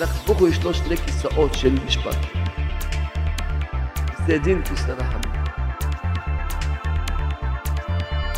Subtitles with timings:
[0.00, 2.16] לקדוש יש לו שני כיסאות של משפט.
[4.06, 5.32] כיסא דין וכיסא רחמים.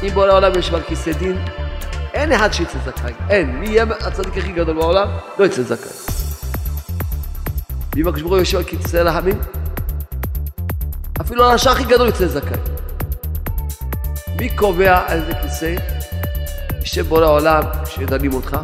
[0.02, 1.44] אם בעולם העולם יש על כיסא דין,
[2.14, 3.12] אין אחד שיצא זכאי.
[3.28, 3.58] אין.
[3.58, 5.08] מי יהיה הצדיק הכי גדול בעולם?
[5.38, 5.90] לא יצא זכאי.
[7.96, 9.38] ואם הקדוש ברוך הוא יושב על כיסא רחמים,
[11.20, 12.58] אפילו הרשע הכי גדול יצא זכאי.
[14.40, 15.74] מי קובע איזה כיסא
[16.82, 18.56] ישב בורא העולם כשדנים אותך?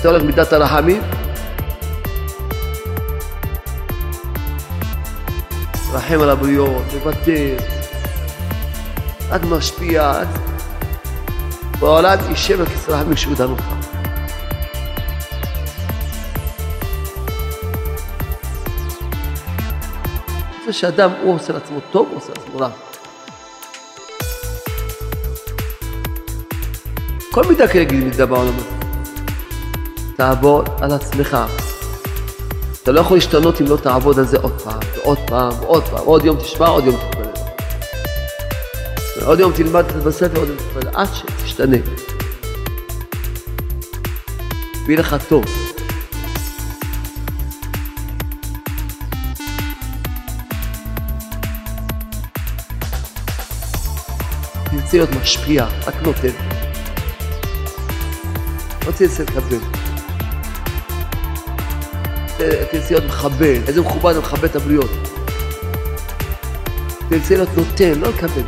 [0.00, 1.02] אתה הולך מידת הרחמים,
[5.92, 7.56] רחם על הבריות, מוותר,
[9.30, 10.28] רק משפיע, רק...
[11.80, 13.16] בעולם יישב על כיסא רחמים
[13.50, 13.64] אותך.
[20.66, 22.70] זה שאדם, הוא עושה לעצמו טוב, הוא עושה לעצמו רע.
[27.30, 28.79] כל מידה כנגד מידה בעולם הזה.
[30.20, 31.36] תעבוד על עצמך.
[32.82, 36.06] אתה לא יכול להשתנות אם לא תעבוד על זה עוד פעם, ועוד פעם, ועוד פעם.
[36.06, 37.30] עוד יום תשמע, עוד יום תתפלל.
[39.26, 41.76] עוד יום תלמד בספר, עוד יום תתפלל, עד שתשתנה.
[44.86, 45.44] ויהיה לך טוב.
[54.70, 56.28] תרצה להיות משפיע, רק נותן.
[58.86, 59.79] לא תרצה לקבל.
[62.70, 64.90] תרצה להיות מכבד, איזה מכובד ומכבד את הבריות.
[67.34, 68.42] להיות נותן, לא לקבל.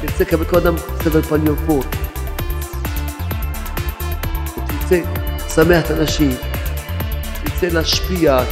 [0.00, 0.74] תרצה לקבל כל אדם
[1.04, 1.80] סבל פנים פה.
[4.66, 5.00] תרצה
[5.46, 6.30] לשמח את האנשים.
[7.44, 8.44] תרצה להשפיע.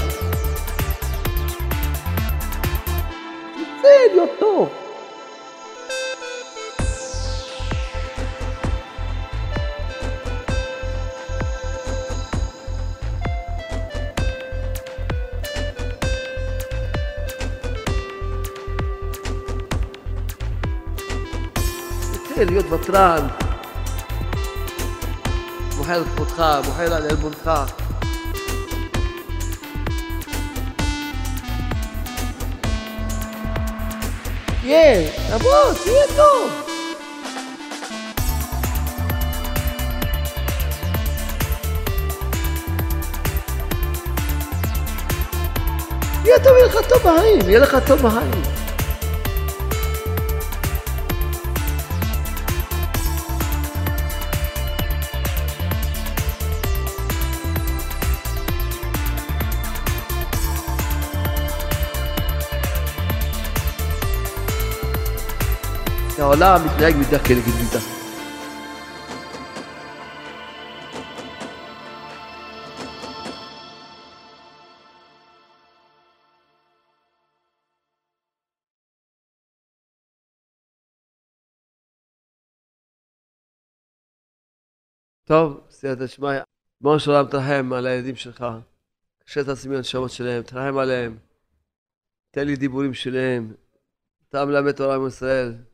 [22.82, 23.26] תרצה להיות ותרן.
[25.76, 27.50] מוחל על כבודך, מוחל על עלבונך.
[34.60, 36.50] תהיה, תבוא, תהיה טוב.
[46.24, 46.38] יהיה
[47.86, 48.06] טוב,
[66.32, 67.78] העולם מתנהג מידה כנגד מידה.
[85.24, 86.28] טוב, סייעתא שמיא,
[86.80, 88.44] בוא של עולם תרחם על הילדים שלך,
[89.24, 91.18] קשה תעצמי הנשמות שלהם, תרחם עליהם,
[92.30, 93.54] תן לי דיבורים שלהם,
[94.28, 95.71] אתה מלמד תורה עם ישראל,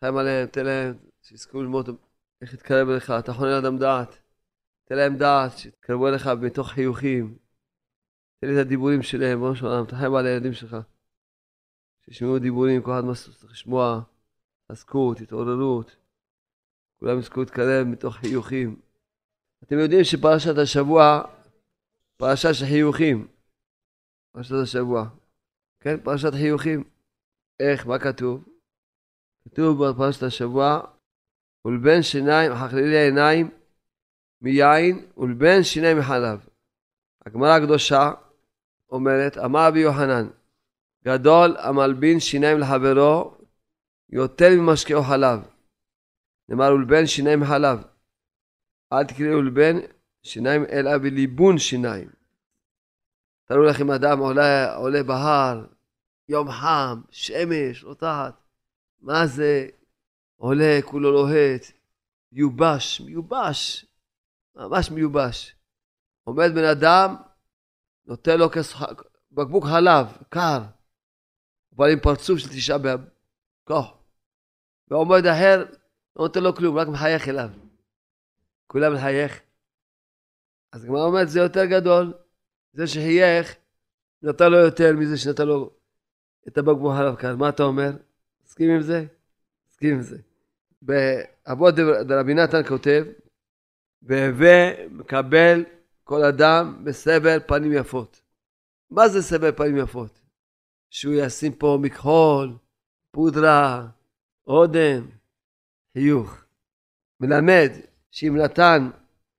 [0.00, 1.88] תרחם עליהם, תן להם, שיזכו ללמוד
[2.42, 4.18] איך להתקרב אליך, אתה חונן אדם דעת,
[4.84, 7.38] תן להם דעת, שיתקרבו אליך מתוך חיוכים,
[8.40, 10.76] תן לי את הדיבורים שלהם, בוא של עולם, תרחם על הילדים שלך,
[12.04, 14.02] שישמעו דיבורים, כל אחד מה שצריך לשמוע,
[14.68, 15.96] עסקות, התעוררות.
[17.00, 18.80] כולם יזכו להתקרב מתוך חיוכים.
[19.64, 21.22] אתם יודעים שפרשת השבוע,
[22.16, 23.28] פרשה של חיוכים.
[24.32, 25.08] פרשת השבוע.
[25.80, 26.84] כן, פרשת חיוכים.
[27.60, 28.49] איך, מה כתוב?
[29.44, 30.80] כתוב בפרשת השבוע,
[31.64, 33.50] ולבן שיניים, חכלילי העיניים
[34.40, 36.46] מיין, ולבן שיניים מחלב.
[37.26, 38.10] הגמרא הקדושה
[38.90, 40.28] אומרת, אמר רבי יוחנן,
[41.04, 43.34] גדול המלבין שיניים לחברו
[44.10, 45.40] יותר ממשקהו חלב.
[46.48, 47.78] נאמר ולבן שיניים חלב.
[48.92, 49.76] אל תקראי ולבן
[50.22, 52.08] שיניים אלא בליבון שיניים.
[53.44, 55.66] תראו לכם אדם עולה, עולה בהר,
[56.28, 58.49] יום חם, שמש, רותחת.
[59.00, 59.68] מה זה?
[60.36, 61.62] עולה, כולו לוהט,
[62.32, 63.86] מיובש, מיובש,
[64.54, 65.56] ממש מיובש.
[66.24, 67.16] עומד בן אדם,
[68.06, 68.74] נותן לו כס...
[69.32, 70.58] בקבוק חלב, קר,
[71.76, 73.00] אבל עם פרצוף של תשעה באב,
[73.64, 73.94] כוח.
[74.88, 75.64] ועומד אחר,
[76.16, 77.50] לא נותן לו כלום, רק מחייך אליו.
[78.66, 79.40] כולם מחייך.
[80.72, 82.14] אז הגמרא אומרת, זה יותר גדול.
[82.72, 83.56] זה שחייך,
[84.22, 85.70] נתן לו יותר מזה שנתן לו
[86.48, 87.38] את הבקבוק חלב כאן.
[87.38, 87.90] מה אתה אומר?
[88.50, 89.04] מסכים עם זה?
[89.70, 90.18] מסכים עם זה.
[90.82, 91.74] באבות
[92.06, 93.04] דרבי נתן כותב,
[94.02, 95.64] והווה מקבל
[96.04, 98.20] כל אדם בסבר פנים יפות.
[98.90, 100.20] מה זה סבר פנים יפות?
[100.90, 102.56] שהוא ישים פה מכחול,
[103.10, 103.86] פודרה,
[104.46, 105.08] אודם,
[105.92, 106.44] חיוך.
[107.20, 107.70] מלמד
[108.10, 108.90] שאם נתן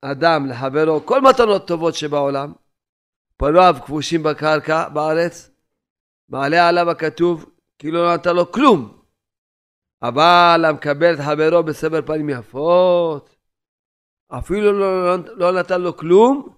[0.01, 2.53] אדם לחברו כל מתנות טובות שבעולם,
[3.37, 5.51] פניו כבושים בקרקע בארץ,
[6.29, 7.45] מעלה עליו הכתוב
[7.79, 9.00] כאילו לא נתן לו כלום.
[10.01, 13.35] אבל המקבל את חברו בסבר פנים יפות,
[14.27, 16.55] אפילו לא, לא, לא נתן לו כלום,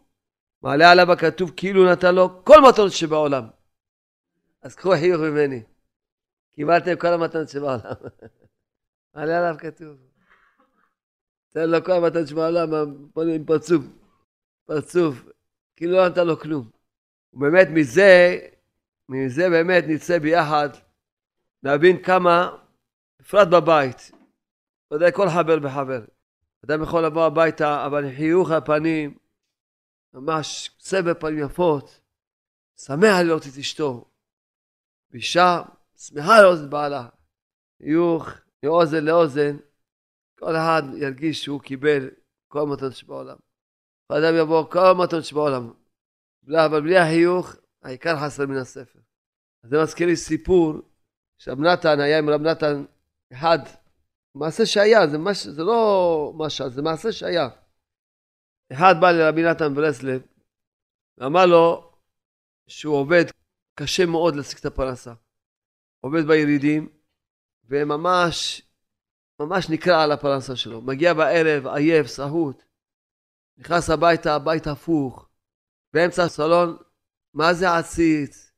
[0.62, 3.44] מעלה עליו הכתוב כאילו נתן לו כל מתנות שבעולם.
[4.62, 5.64] אז קחו חיוך ממני.
[6.56, 7.80] קיבלתם כל המתנות שבעולם.
[9.16, 9.98] מעלה עליו כתוב.
[11.50, 12.74] תן לו כל המתנות שבעולם,
[13.36, 13.84] עם פרצוף.
[14.66, 15.24] פרצוף.
[15.76, 16.70] כאילו לא נתן לו כלום.
[17.34, 18.40] ובאמת מזה,
[19.10, 20.70] מזה באמת נצא ביחד
[21.64, 22.58] להבין כמה,
[23.24, 24.12] בפרט בבית,
[24.94, 26.06] ודאי כל חבר וחבר.
[26.66, 29.18] אדם יכול לבוא הביתה, אבל חיוך הפנים,
[30.14, 32.02] ממש סבר פנים יפות,
[32.76, 34.06] שמח לראות את אשתו.
[35.12, 35.62] ואישה
[35.98, 37.08] שמחה לראות את בעלה.
[37.78, 38.30] חיוך
[38.64, 39.58] מאוזן לאוזן,
[40.40, 42.10] כל אחד ירגיש שהוא קיבל
[42.48, 43.38] כל המתנות שבעולם.
[44.10, 45.74] האדם יבוא כל המתנות שבעולם,
[46.48, 49.00] אבל בלי החיוך, העיקר חסר מן הספר.
[49.64, 50.74] זה מזכיר לי סיפור,
[51.38, 52.86] שרב נתן היה עם רב נתן
[53.34, 53.60] אחד,
[54.36, 57.50] מעשה שהיה, זה, מש, זה לא משל, זה מעשה שהיה.
[58.74, 60.22] אחד בא לרבי נתן ברסלב,
[61.18, 61.94] ואמר לו
[62.68, 63.24] שהוא עובד
[63.80, 65.14] קשה מאוד להשיג את הפרנסה.
[66.00, 66.90] עובד בירידים,
[67.66, 68.62] וממש,
[69.40, 70.82] ממש נקרע על הפרנסה שלו.
[70.82, 72.64] מגיע בערב, עייף, סהוט,
[73.58, 75.30] נכנס הביתה, הבית הפוך,
[75.94, 76.78] באמצע הסלון,
[77.34, 78.52] מה זה עציץ?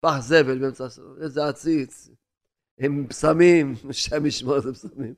[0.00, 2.08] פח זבל באמצע הסלון, איזה עציץ.
[2.80, 5.14] עם בשמים, השם ישמור איזה בשמים.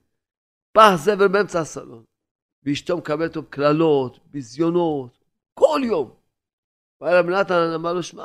[0.72, 2.04] פח זבל באמצע הסלון.
[2.62, 5.24] ואשתו מקבלת אותו קללות, ביזיונות,
[5.54, 6.14] כל יום.
[7.00, 8.24] והיה רב נתן אמר לו, שמע,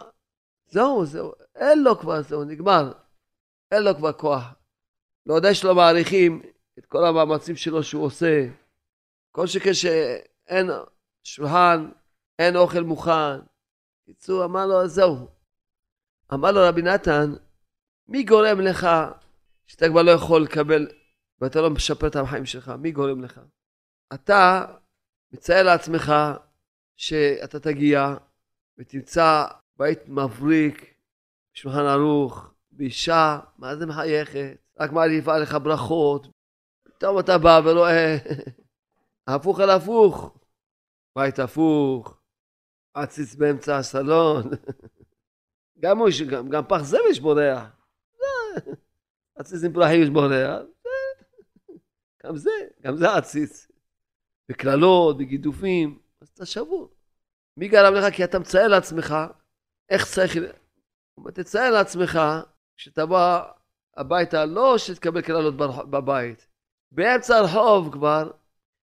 [0.67, 2.91] זהו, זהו, אין לו כבר, זהו, נגמר.
[3.71, 4.43] אין לו כבר כוח.
[5.25, 6.41] לא יודע שלא מעריכים
[6.79, 8.47] את כל המאמצים שלו שהוא עושה.
[9.31, 10.67] כל שכן שאין
[11.23, 11.89] שולחן,
[12.39, 13.39] אין אוכל מוכן.
[14.05, 15.27] קיצור, אמר לו, זהו.
[16.33, 17.33] אמר לו רבי נתן,
[18.07, 18.87] מי גורם לך
[19.67, 20.87] שאתה כבר לא יכול לקבל
[21.41, 22.69] ואתה לא משפר את החיים שלך?
[22.69, 23.41] מי גורם לך?
[24.13, 24.65] אתה
[25.31, 26.13] מצייר לעצמך
[26.95, 28.15] שאתה תגיע
[28.77, 29.45] ותמצא
[29.77, 30.93] בית מבריק,
[31.53, 34.57] שולחן ערוך, ואישה, מה זה מחייכת?
[34.79, 36.27] רק מעריפה עליך ברכות.
[36.83, 38.17] פתאום אתה בא ורואה
[39.27, 40.37] הפוך על הפוך.
[41.15, 42.17] בית הפוך,
[42.93, 44.44] עציץ באמצע הסלון.
[45.81, 47.63] גם, הוא, גם, גם פח זבל יש בורח.
[49.37, 50.61] עציץ עם פרחים יש בורח.
[52.25, 52.51] גם זה,
[52.81, 53.67] גם זה עציץ.
[54.49, 56.89] בקללות, בגידופים, אז אתה שבור.
[57.57, 58.13] מי גרם לך?
[58.13, 59.15] כי אתה מצייר לעצמך
[59.89, 60.37] איך צריך...
[61.33, 62.19] תצייר לעצמך
[62.77, 63.19] כשתבוא
[63.97, 65.56] הביתה, לא שתקבל קללות
[65.89, 66.47] בבית.
[66.91, 68.31] באמצע הרחוב כבר,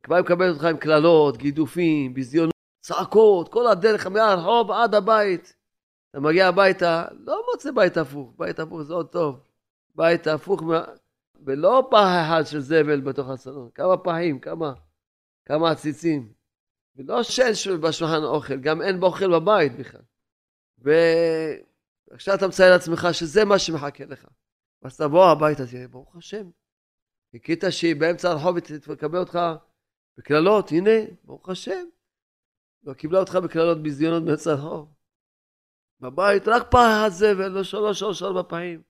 [0.02, 5.56] כבר מקבל אותך עם קללות, גידופים, ביזיונות, צעקות, כל הדרך מהרחוב עד הבית.
[6.10, 9.40] אתה מגיע הביתה, לא מוצא בית הפוך, בית הפוך זה עוד טוב.
[9.96, 10.62] בית הפוך,
[11.44, 14.72] ולא פח אחד של זבל בתוך הסלון, כמה פחים, כמה,
[15.44, 16.32] כמה עציצים.
[16.96, 20.00] ולא שאין בשולחן אוכל, גם אין באוכל בבית בכלל.
[20.78, 24.26] ועכשיו אתה מציין לעצמך שזה מה שמחכה לך.
[24.82, 26.50] אז תבוא הביתה, תראה, ברוך השם.
[27.32, 29.38] חיכית שהיא באמצע הרחוב ותקבל אותך
[30.18, 30.90] בקללות, הנה,
[31.24, 31.84] ברוך השם.
[32.84, 34.92] לא קיבלה אותך בקללות ביזיונות באמצע הרחוב.
[36.00, 38.82] בבית רק פח הזבל, לא שלוש, שלוש, ארבע פעמים.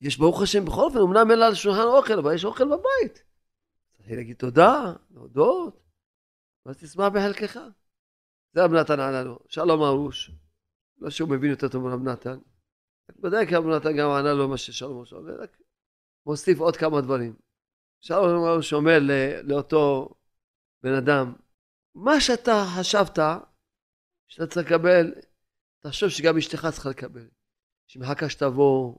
[0.00, 3.24] יש ברוך השם בכל אופן, אמנם אין על שולחן אוכל, אבל יש אוכל בבית.
[3.92, 5.82] צריך להגיד תודה, להודות,
[6.66, 7.58] ואז תשמח בחלקך.
[8.52, 10.30] זה רב נתן ענה לו, שלום ארוש.
[10.98, 12.38] לא שהוא מבין יותר טוב מרב נתן.
[13.16, 15.56] בוודאי כי רב נתן גם ענה לו מה ששלום ארוש אומר, רק
[16.26, 17.36] מוסיף עוד כמה דברים.
[18.00, 18.98] שלום ארוש אומר
[19.42, 20.14] לאותו
[20.82, 21.34] בן אדם,
[21.94, 23.18] מה שאתה חשבת
[24.28, 25.14] שאתה צריך לקבל,
[25.80, 27.28] תחשוב שגם אשתך צריכה לקבל.
[27.86, 28.94] שמחכה שתבוא,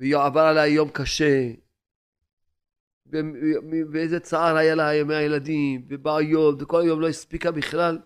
[0.00, 1.50] ועבר עליה יום קשה,
[3.92, 7.98] ואיזה צער היה לה מהילדים, ובעיות, וכל היום לא הספיקה בכלל,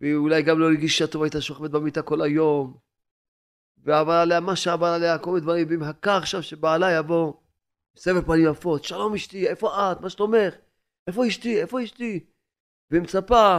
[0.00, 2.76] ואולי גם לא הרגישה טוב, הייתה שוכבת במיטה כל היום,
[3.84, 7.32] ועבר עליה מה שעבר עליה, כל מיני דברים, והיא מחכה עכשיו שבעלה יבוא,
[7.96, 10.54] סבב פנים יפות, שלום אשתי, איפה את, מה שלומך,
[11.06, 12.24] איפה אשתי, איפה אשתי,
[12.90, 13.58] והיא מצפה,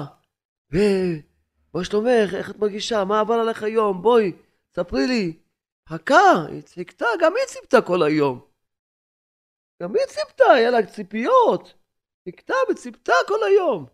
[0.72, 4.32] ומה שלומך, איך את מרגישה, מה עבר עליך היום, בואי,
[4.76, 5.38] ספרי לי,
[5.90, 8.40] חכה, היא ציפתה, גם היא ציפתה כל היום.
[9.82, 11.74] גם היא ציפתה, היה לה ציפיות.
[12.24, 13.86] חיכתה וציפתה כל היום.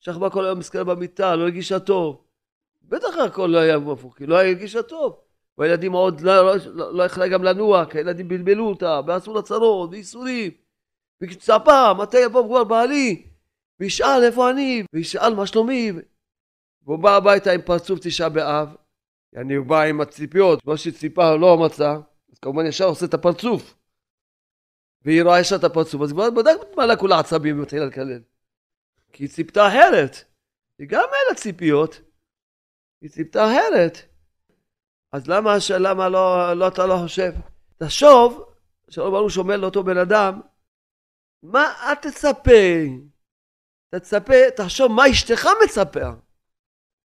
[0.00, 2.24] שכבה כל היום מסכנה במיטה, לא הרגישה טוב.
[2.82, 5.20] בטח הכל לא היה הפוך, כי לא הרגישה טוב.
[5.58, 9.42] והילדים עוד לא, לא, לא, לא יכלה גם לנוע, כי הילדים בלבלו אותה, ועשו לה
[9.42, 10.52] צרות, וייסורים.
[11.20, 13.26] והיא צפה, מתי יבוא כבר בעלי?
[13.80, 15.92] וישאל איפה אני, וישאל מה שלומי.
[16.82, 18.76] והוא בא הביתה עם פרצוף תשעה באב,
[19.34, 21.96] הוא בא עם הציפיות, מה שציפה לא מצא,
[22.32, 23.74] אז כמובן ישר עושה את הפרצוף.
[25.02, 28.22] והיא רואה ישר את הפרצוף, אז כבר בדק מעלה כולה עצבים ומתחילה לקלל.
[29.12, 30.16] כי היא ציפתה אחרת.
[30.78, 32.00] היא גם אין לה ציפיות.
[33.00, 33.98] היא ציפתה אחרת.
[35.12, 37.32] אז למה, למה לא, לא אתה לא חושב?
[37.76, 38.54] תחשוב,
[38.90, 40.40] שלום ברוך שאומר לאותו בן אדם,
[41.42, 42.50] מה אל תצפה?
[43.94, 46.08] תצפה, תחשוב מה אשתך מצפה.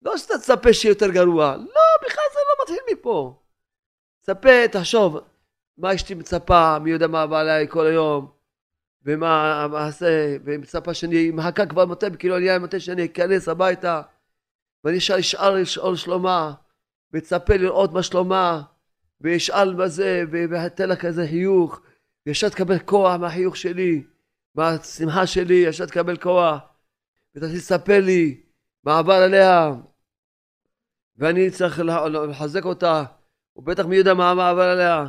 [0.02, 1.56] לא שאתה תצפה שיהיה יותר גרוע.
[1.58, 3.42] לא, בכלל זה לא מתחיל מפה.
[4.22, 5.18] תצפה, תחשוב,
[5.78, 8.32] מה אשתי מצפה, מי יודע מה בא עליי כל היום,
[9.06, 14.02] ומה אעשה, והיא מצפה שאני מחכה כבר מתי, אני אהיה מתי שאני אכנס הביתה,
[14.84, 16.54] ואני אשאל, לשאול שלומה,
[17.14, 18.62] וצפה לראות מה שלומה,
[19.22, 21.82] וישאל מה זה, ואתן לה כזה חיוך,
[22.26, 24.04] וישר תקבל כוח מהחיוך שלי,
[24.56, 26.60] מהשמחה שלי, ישר תקבל כוח,
[27.36, 28.42] ותספר לי
[28.84, 29.72] מה עבר עליה,
[31.18, 31.80] ואני צריך
[32.30, 33.04] לחזק אותה,
[33.56, 35.06] ובטח מי יודע מה עבר עליה.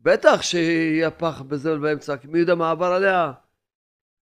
[0.00, 3.32] בטח שיהיה פח בזה באמצע, כי מי יודע מה עבר עליה.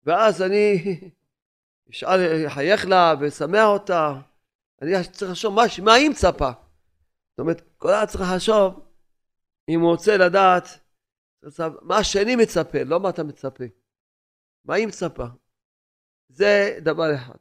[0.05, 0.77] ואז אני
[1.91, 4.15] אשאל, אחייך לה ושמח אותה.
[4.83, 6.51] אני צריך לחשוב מה, היא מצפה.
[7.31, 8.87] זאת אומרת, כל אחד צריך לחשוב
[9.69, 10.65] אם הוא רוצה לדעת
[11.83, 13.65] מה השני מצפה, לא מה אתה מצפה.
[14.65, 15.25] מה היא מצפה?
[16.29, 17.39] זה דבר אחד.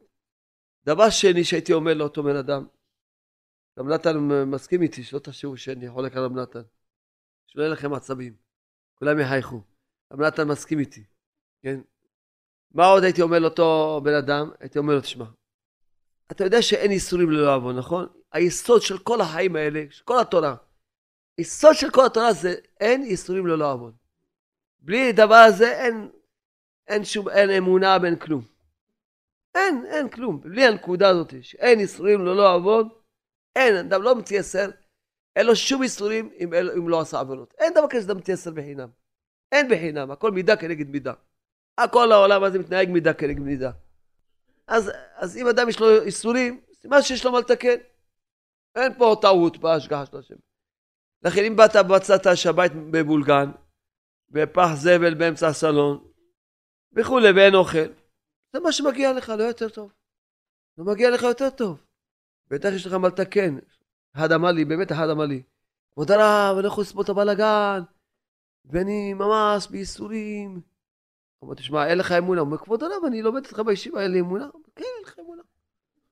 [0.84, 2.66] דבר שני שהייתי אומר לאותו בן אדם,
[3.80, 6.62] גם נתן מסכים איתי, שלא תשאירו שאני חולק על רב נתן.
[7.46, 8.34] שלא יהיה לכם עצבים.
[8.94, 9.60] כולם יחייכו.
[10.12, 11.04] רב נתן מסכים איתי,
[11.62, 11.80] כן?
[12.70, 14.50] מה עוד הייתי אומר לאותו בן אדם?
[14.60, 15.24] הייתי אומר לו, תשמע,
[16.30, 18.06] אתה יודע שאין איסורים ללא עוון, נכון?
[18.32, 20.56] היסוד של כל החיים האלה, של כל התורה,
[21.38, 23.92] היסוד של כל התורה זה אין איסורים ללא עוון.
[24.80, 26.10] בלי הדבר הזה אין,
[26.86, 28.42] אין שום, אין אמונה ואין כלום.
[29.54, 30.40] אין, אין כלום.
[30.40, 32.88] בלי הנקודה הזאת, שאין איסורים ללא עוון,
[33.56, 34.70] אין, אדם לא מתייסר,
[35.36, 37.54] אין לו שום איסורים אם, אם לא עשה עוונות.
[37.58, 38.88] אין דבר כזה שאדם מתייסר בחינם.
[39.52, 41.12] אין בחינם, הכל מידה כנגד מידה.
[41.78, 43.70] הכל העולם הזה מתנהג מידה כנגד מידה.
[44.66, 47.76] אז, אז אם אדם יש לו איסורים, סימן שיש לו מה לתקן.
[48.74, 50.34] אין פה טעות בהשגחה של השם.
[51.22, 53.50] לכן אם באת ומצאת שהבית מבולגן,
[54.28, 56.10] בפח זבל באמצע הסלון,
[56.96, 57.92] וכולי, ואין אוכל,
[58.52, 59.92] זה מה שמגיע לך, לא יותר טוב.
[60.78, 61.84] לא מגיע לך יותר טוב.
[62.50, 63.58] בטח יש לך מה לתקן.
[64.16, 65.42] אחד אמר לי, באמת אחד אמר לי,
[65.92, 67.80] כבוד הרב, אני לא יכול לסבול את הבלאגן,
[68.64, 70.60] ואני ממש בייסורים.
[71.44, 72.40] אמרתי, תשמע, אין לך אמונה.
[72.40, 74.48] הוא אומר, כבוד הרב, אני לומד איתך בישיבה, אין לי אמונה?
[74.76, 75.42] כן, אין לך אמונה.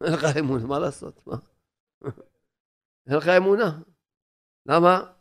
[0.04, 1.26] אין לך אמונה, מה לעשות?
[1.26, 1.37] מה?
[3.07, 3.78] אין לך אמונה.
[4.66, 5.12] למה?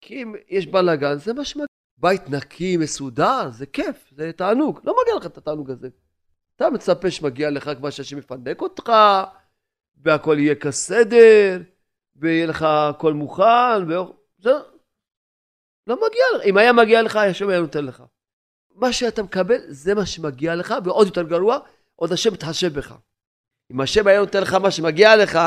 [0.00, 1.66] כי אם יש בלאגן, זה מה שמגיע.
[1.98, 4.80] בית נקי, מסודר, זה כיף, זה תענוג.
[4.84, 5.88] לא מגיע לך את התענוג הזה.
[6.56, 8.92] אתה מצפה שמגיע לך כבר שהשם יפנק אותך,
[10.02, 11.62] והכל יהיה כסדר,
[12.16, 14.50] ויהיה לך הכל מוכן, וזה
[15.86, 16.42] לא מגיע לך.
[16.44, 18.02] אם היה מגיע לך, השם היה נותן לך.
[18.74, 21.58] מה שאתה מקבל, זה מה שמגיע לך, ועוד יותר גרוע,
[21.96, 22.94] עוד השם מתחשב בך.
[23.72, 25.38] אם השם היה נותן לך מה שמגיע לך,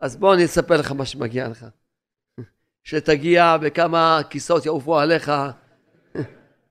[0.00, 1.66] אז בוא אני אספר לך מה שמגיע לך.
[2.84, 5.32] שתגיע וכמה כיסאות יעופו עליך.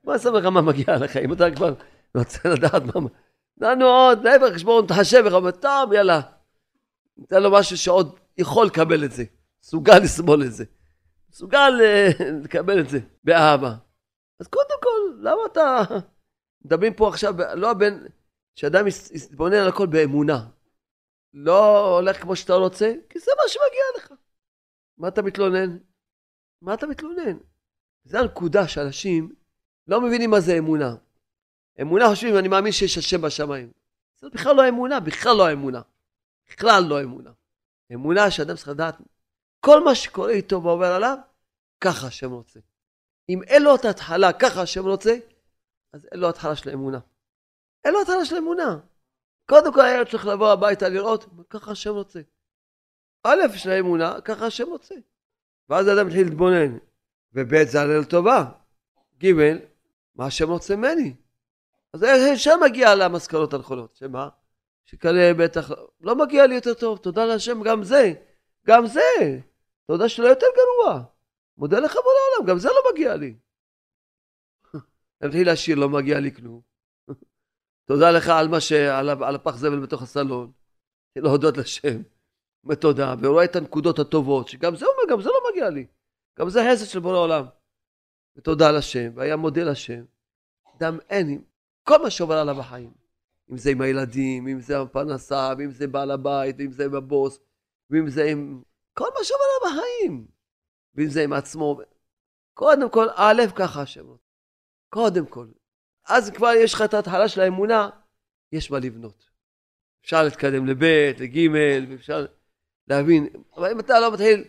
[0.04, 1.74] בוא אספר לך מה מגיע לך, אם אתה כבר
[2.16, 3.10] רוצה לדעת מה...
[3.62, 6.22] לנו עוד, להפך, חשבון מתחשב בך, טוב, יאללה.
[7.18, 9.24] ניתן לו משהו שעוד יכול לקבל את זה,
[9.64, 10.66] מסוגל לסבול את זה,
[11.30, 12.10] מסוגל אה,
[12.44, 13.76] לקבל את זה באהבה.
[14.40, 15.82] אז קודם כל, למה אתה...
[16.66, 18.08] מדברים פה עכשיו, לא בין...
[18.56, 20.48] שאדם יתבונן על הכל באמונה.
[21.34, 24.14] לא הולך כמו שאתה רוצה, כי זה מה שמגיע לך.
[24.98, 25.78] מה אתה מתלונן?
[26.62, 27.38] מה אתה מתלונן?
[28.04, 29.36] זו הנקודה שאנשים
[29.88, 30.96] לא מבינים מה זה אמונה.
[31.82, 33.72] אמונה חושבים, אני מאמין שיש השם בשמיים.
[34.20, 35.82] זה בכלל לא אמונה, בכלל לא אמונה.
[36.50, 37.32] בכלל לא אמונה.
[37.94, 38.96] אמונה שאדם צריך לדעת,
[39.60, 41.18] כל מה שקורה איתו ועובר עליו,
[41.82, 42.60] ככה השם רוצה.
[43.30, 45.18] אם אין לו את ההתחלה, ככה השם רוצה,
[45.94, 47.00] אז אין לו התחלה של אמונה.
[47.86, 48.80] אין לו התחלה של אמונה.
[49.50, 52.20] קודם כל הילד צריך לבוא הביתה לראות, ככה השם רוצה.
[53.24, 54.96] א', של האמונה, ככה השם רוצה.
[55.70, 56.78] ואז האדם מתחיל להתבונן,
[57.34, 58.52] וב' זה הלל טובה.
[59.24, 59.34] ג',
[60.16, 61.16] מה השם רוצה ממני?
[61.94, 64.30] אז שם מגיע למסקנות הנכונות, שמה?
[64.90, 68.14] שכנראה בטח לא מגיע לי יותר טוב, תודה להשם גם זה,
[68.68, 69.40] גם זה,
[69.88, 71.04] תודה שלא יותר גרוע.
[71.58, 73.36] מודה לך בוא לעולם, גם זה לא מגיע לי.
[75.22, 76.62] אני מתחיל לשיר, לא מגיע לי כלום.
[77.88, 78.72] תודה לך על מה ש...
[78.72, 80.52] על, על הפח זבל בתוך הסלון.
[81.16, 82.02] להודות לשם.
[82.64, 85.88] בתודה, ורואה את הנקודות הטובות, שגם זה אומר, גם זה לא מגיע לי.
[86.40, 87.46] גם זה חסד של בורא עולם.
[88.36, 90.04] ותודה לשם, והיה מודה לשם.
[90.78, 91.42] אדם אין,
[91.84, 93.07] כל מה שעובר עליו בחיים.
[93.52, 97.40] אם זה עם הילדים, אם זה הפרנסה, ואם זה בעל הבית, ואם זה עם הבוס,
[97.90, 98.62] ואם זה עם...
[98.94, 100.28] כל מה שעובר עליו בחיים.
[100.96, 101.80] ואם זה עם עצמו.
[102.54, 104.06] קודם כל, א', ככה השם.
[104.90, 105.48] קודם כל.
[106.08, 107.90] אז כבר יש לך את ההתחלה של האמונה,
[108.52, 109.30] יש מה לבנות.
[110.04, 110.84] אפשר להתקדם לב',
[111.20, 111.52] לג',
[111.90, 112.26] ואפשר
[112.88, 113.28] להבין.
[113.56, 114.44] אבל אם אתה לא מתחיל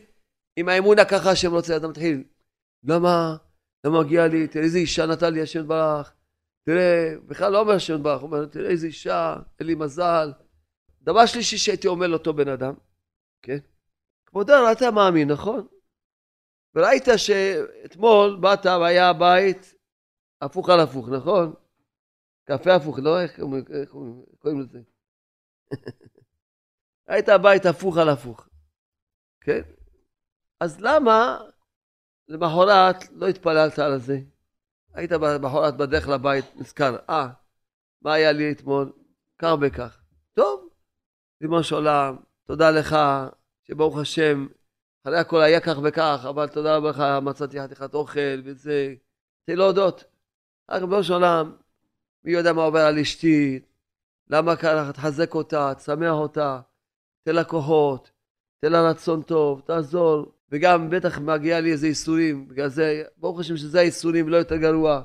[0.57, 2.25] עם האמונה ככה השם רוצה, אתה מתחיל,
[2.85, 3.37] למה,
[3.85, 6.12] לא מגיע לי, תראה איזה אישה נתן לי השם ברך,
[6.68, 10.32] תראה, בכלל לא אומר השם ברך, הוא אומר, תראה איזה אישה, אין לי מזל.
[11.02, 12.75] דבר שלישי שהייתי אומר לאותו בן אדם,
[13.42, 13.58] כן?
[14.26, 15.66] כבודו, אתה מאמין, נכון?
[16.75, 19.75] וראית שאתמול באת והיה הבית
[20.40, 21.54] הפוך על הפוך, נכון?
[22.44, 23.20] קפה הפוך, לא?
[23.20, 23.40] איך
[24.38, 24.80] קוראים לזה?
[27.10, 28.48] ראית הבית הפוך על הפוך,
[29.40, 29.62] כן?
[30.60, 31.38] אז למה
[32.28, 34.18] למחרת לא התפללת על זה?
[34.99, 37.28] היית למחרת בדרך לבית, נזכר, אה,
[38.02, 38.93] מה היה לי אתמול?
[39.38, 40.00] כך וכך.
[40.35, 40.69] טוב,
[41.43, 42.97] ריבונו של עולם, תודה לך,
[43.64, 44.46] שברוך השם,
[45.05, 48.94] אחרי הכל היה כך וכך, אבל תודה רבה לך, מצאתי חתיכת אוכל וזה.
[49.44, 50.05] תן להודות.
[50.70, 51.57] רק ריבונו של עולם,
[52.25, 53.61] מי יודע מה עובר על אשתי,
[54.31, 56.61] למה ככה, תחזק אותה, תשמח אותה,
[57.22, 58.11] תן לה כוחות,
[58.61, 63.56] תן לה רצון טוב, תעזור, וגם בטח מגיע לי איזה איסורים, בגלל זה, ברוך השם
[63.56, 65.02] שזה האיסורים, לא יותר גרוע.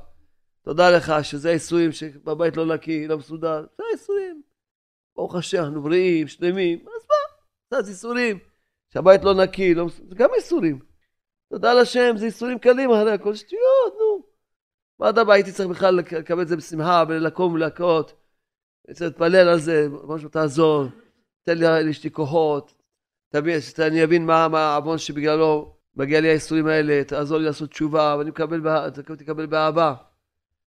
[0.63, 4.41] תודה לך שזה האיסורים שבבית לא נקי, לא מסודר, זה האיסורים.
[5.15, 7.07] ברוך השם, אנחנו בריאים, שלמים, אז
[7.71, 7.81] מה?
[7.81, 8.39] זה איסורים.
[8.93, 10.79] שהבית לא נקי, לא מסודר, זה גם איסורים.
[11.49, 14.25] תודה לשם, זה איסורים קלים אחרי הכל, שטויות, נו.
[14.99, 18.13] מה אתה הייתי צריך בכלל לקבל את זה בשמחה ולקום ולהכות.
[18.87, 20.85] צריך להתפלל על זה, משהו תעזור,
[21.43, 22.82] תן לאשתי כוחות,
[23.59, 28.89] שאני אבין מה העוון שבגללו מגיע לי האיסורים האלה, תעזור לי לעשות תשובה, ואני מקבל,
[29.17, 29.95] תקבל באהבה.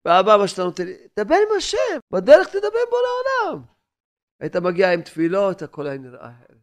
[0.05, 3.62] באהבה מה שאתה נותן לי, דבר עם השם, בדרך תדבר בו לעולם.
[4.40, 6.59] היית מגיע עם תפילות, הכל היה נראה אחרת.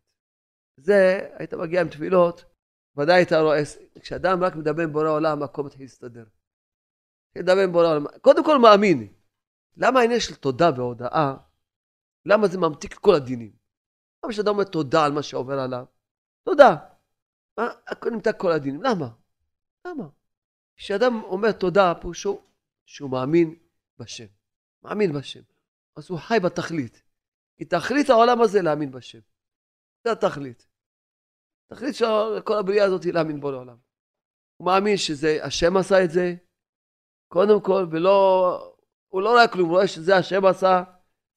[0.78, 2.46] זה, היית מגיע עם תפילות,
[2.98, 3.62] ודאי היית רואה,
[4.02, 6.26] כשאדם רק מדבר עם בורא עולם, הכל מתחיל להסתדר.
[7.38, 9.14] מדבר עם בורא עולם, קודם כל מאמין.
[9.78, 11.34] למה העניין של תודה והודאה,
[12.26, 13.59] למה זה ממתיק את כל הדינים?
[14.24, 15.86] למה כשאדם אומר תודה על מה שעובר עליו?
[16.44, 16.76] תודה.
[17.88, 18.84] הכל נמתק כל הדינים.
[18.84, 19.10] למה?
[19.88, 20.08] למה?
[20.76, 22.42] כשאדם אומר תודה, פירושו
[22.86, 23.56] שהוא מאמין
[24.00, 24.26] בשם.
[24.84, 25.42] מאמין בשם.
[25.96, 27.02] אז הוא חי בתכלית.
[27.58, 29.20] כי תכלית העולם הזה להאמין בשם.
[30.04, 30.68] זה התכלית.
[31.72, 32.06] התכלית של
[32.44, 33.78] כל הבריאה הזאת היא להאמין בו לעולם.
[34.58, 36.36] הוא מאמין שזה, השם עשה את זה,
[37.28, 38.76] קודם כל, ולא,
[39.08, 40.84] הוא לא רואה כלום, הוא רואה שזה השם עשה,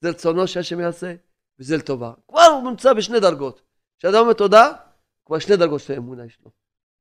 [0.01, 1.15] זה רצונו שהשם יעשה,
[1.63, 2.13] וזה לטובה.
[2.29, 3.63] כבר הוא נמצא בשני דרגות.
[3.99, 4.73] כשאדם אומר תודה,
[5.27, 6.51] כבר שני דרגות של אמונה יש לו,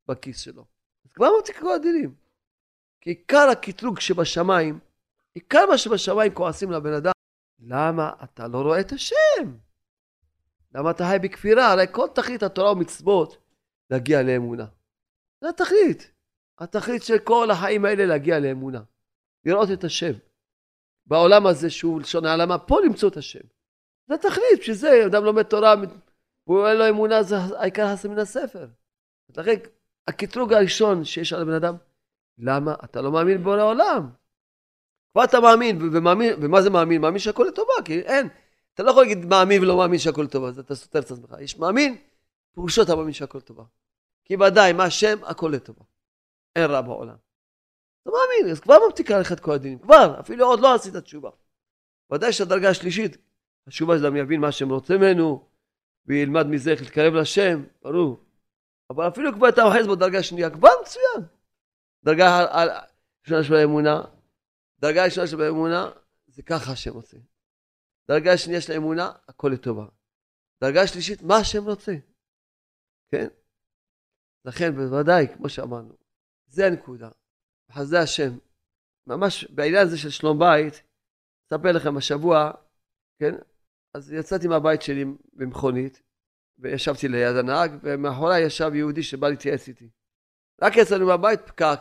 [0.08, 0.66] בכיס שלו.
[1.06, 2.16] אז כבר מוציא כל הדינים.
[3.02, 4.80] כי עיקר הקטרוג שבשמיים,
[5.34, 7.12] עיקר מה שבשמיים כועסים לבן אדם,
[7.60, 9.58] למה אתה לא רואה את השם?
[10.76, 11.72] למה אתה חי בכפירה?
[11.72, 13.38] הרי כל תכלית התורה ומצוות
[13.90, 14.66] להגיע לאמונה.
[15.42, 16.12] זה התכלית.
[16.60, 18.82] התכלית של כל החיים האלה להגיע לאמונה.
[19.46, 20.14] לראות את השם.
[21.06, 23.61] בעולם הזה שהוא לשון העלמה, פה למצוא את השם.
[24.12, 25.76] זה התכלית, בשביל זה אדם לומד תורה
[26.48, 28.68] והוא אין לו אמונה, זה העיקר חסר מן הספר.
[29.38, 29.56] לכן
[30.08, 31.76] הקטרוג הראשון שיש על הבן אדם,
[32.38, 34.10] למה אתה לא מאמין בו לעולם?
[35.12, 37.02] כבר אתה מאמין, ומאמין, ומה זה מאמין?
[37.02, 38.28] מאמין שהכל לטובה, כי אין.
[38.74, 41.36] אתה לא יכול להגיד מאמין ולא מאמין שהכל לטובה, אתה סותר את עצמך.
[41.40, 41.98] יש מאמין,
[42.54, 43.64] פירושו אתה מאמין שהכל לטובה.
[44.26, 45.84] כי ודאי, מה השם, הכל לטובה.
[46.56, 47.16] אין רע בעולם.
[48.02, 51.30] אתה מאמין, אז כבר ממתיקה לך את כל הדינים, כבר, אפילו עוד לא עשית תשובה.
[52.12, 53.18] ודאי שהדרגה השלישית,
[53.68, 55.50] התשובה זה גם יבין מה שהם רוצים ממנו,
[56.06, 58.26] וילמד מזה איך להתקרב לשם, ברור.
[58.90, 61.28] אבל אפילו כבר אתה אוחז בדרגה השנייה, כבר מצוין.
[62.04, 64.02] דרגה הראשונה של האמונה,
[64.80, 65.92] דרגה הראשונה של האמונה,
[66.28, 67.18] זה ככה השם עושה.
[68.08, 69.86] דרגה שנייה של אמונה, הכל לטובה.
[70.62, 71.92] דרגה שלישית, מה השם רוצה,
[73.12, 73.28] כן?
[74.46, 75.96] לכן בוודאי, כמו שאמרנו,
[76.48, 77.10] זה הנקודה.
[77.72, 78.38] חסדי השם.
[79.08, 80.74] ממש בעניין הזה של שלום בית,
[81.48, 82.52] אספר לכם השבוע,
[83.20, 83.36] כן?
[83.94, 86.02] אז יצאתי מהבית שלי במכונית,
[86.60, 89.90] וישבתי ליד הנהג, ומאחוריי ישב יהודי שבא להתייעץ איתי.
[90.62, 91.80] רק יצאנו מהבית, פקק,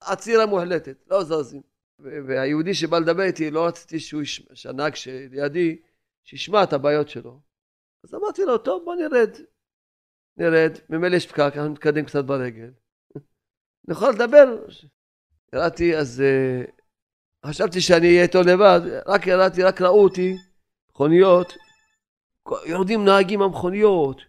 [0.00, 1.62] עצירה מוחלטת, לא זזים.
[1.98, 5.82] והיהודי שבא לדבר איתי, לא רציתי שהוא ישמע, שהנהג שלידי,
[6.24, 7.40] שישמע את הבעיות שלו.
[8.04, 9.30] אז אמרתי לו, טוב, בוא נרד.
[10.36, 12.70] נרד, ממילא יש פקק, אנחנו נתקדם קצת ברגל.
[13.88, 14.66] נוכל לדבר.
[15.54, 16.70] ירדתי, אז uh,
[17.46, 20.36] חשבתי שאני אהיה איתו לבד, רק ירדתי, רק ראו אותי,
[20.98, 21.56] מכוניות,
[22.66, 24.22] יורדים נהגים מהמכוניות.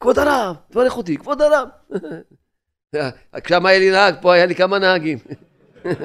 [0.00, 1.68] כבוד הרב, תברך אותי, כבוד הרב.
[3.44, 5.18] כשם היה לי נהג, פה היה לי כמה נהגים.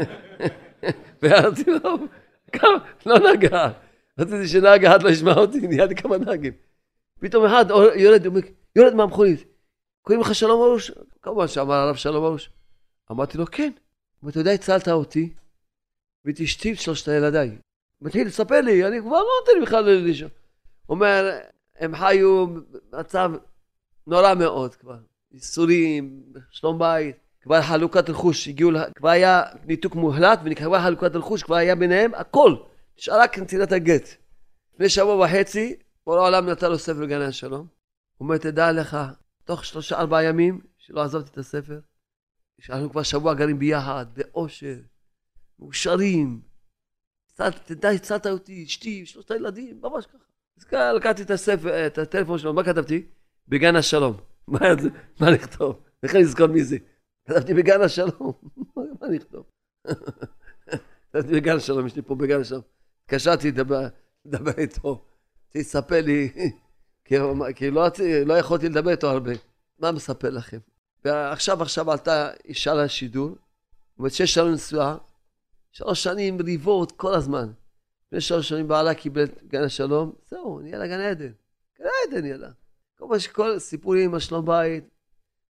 [1.22, 1.98] ואמרתי לו,
[3.06, 3.68] לא נגע.
[4.20, 6.54] רציתי שנהג אחד לא ישמע אותי, נהיה לי כמה נהגים.
[7.20, 8.24] פתאום אחד יורד,
[8.76, 9.44] יורד מהמכונית.
[10.02, 10.92] קוראים לך שלום ארוש?
[11.22, 12.50] כמובן שאמר הרב שלום ארוש.
[13.12, 13.72] אמרתי לו, כן.
[14.30, 15.34] אתה יודע, הצלת אותי
[16.26, 17.58] ואת אשתי ואת שלושת ילדיי.
[18.02, 20.30] מתחיל לספר לי, אני כבר לא נותן בכלל לישון.
[20.90, 21.40] אומר,
[21.80, 22.48] הם חיו
[22.92, 23.32] במצב
[24.08, 24.98] נורא מאוד כבר.
[25.32, 31.56] ייסורים, שלום בית, כבר חלוקת רכוש, הגיעו, כבר היה ניתוק מוחלט ונקרבה חלוקת רכוש, כבר
[31.56, 32.56] היה ביניהם הכל.
[32.98, 34.10] נשאר רק נטילת הגט.
[34.74, 37.68] לפני שבוע וחצי, כל העולם נתן לו ספר גני השלום.
[38.18, 38.98] הוא אומר, תדע לך,
[39.44, 41.80] תוך שלושה ארבעה ימים שלא עזבתי את הספר,
[42.62, 44.76] שאנחנו כבר שבוע גרים ביחד, באושר,
[45.60, 46.42] מאושרים.
[47.66, 50.18] תדע, הצעת אותי, אשתי, שלושת הילדים, ממש ככה.
[50.58, 53.06] אז לקחתי את הספר, את הטלפון שלו, מה כתבתי?
[53.48, 54.18] בגן השלום.
[55.20, 55.82] מה, לכתוב?
[56.04, 56.78] איך אני אזכור מי זה?
[57.28, 58.32] כתבתי בגן השלום,
[59.02, 59.46] מה נכתוב?
[61.12, 62.62] כתבתי בגן השלום, יש לי פה בגן השלום.
[63.04, 63.52] התקשרתי
[64.26, 65.06] לדבר איתו,
[65.50, 66.30] תספר לי,
[67.06, 67.18] כי
[67.72, 67.90] לא,
[68.26, 69.32] לא יכולתי לדבר איתו הרבה.
[69.80, 70.58] מה מספר לכם?
[71.06, 73.36] ועכשיו עכשיו עלתה אישה לשידור,
[73.98, 74.98] אומרת שיש לנו נשואה,
[75.76, 77.52] שלוש שנים ריבות כל הזמן.
[78.08, 81.32] לפני שלוש שנים בעלה קיבל את גן השלום, זהו, נהיה לה גן עדן.
[81.80, 82.50] גן עדן נהיה לה.
[82.98, 84.84] כל מה שכל סיפורים על שלום בית,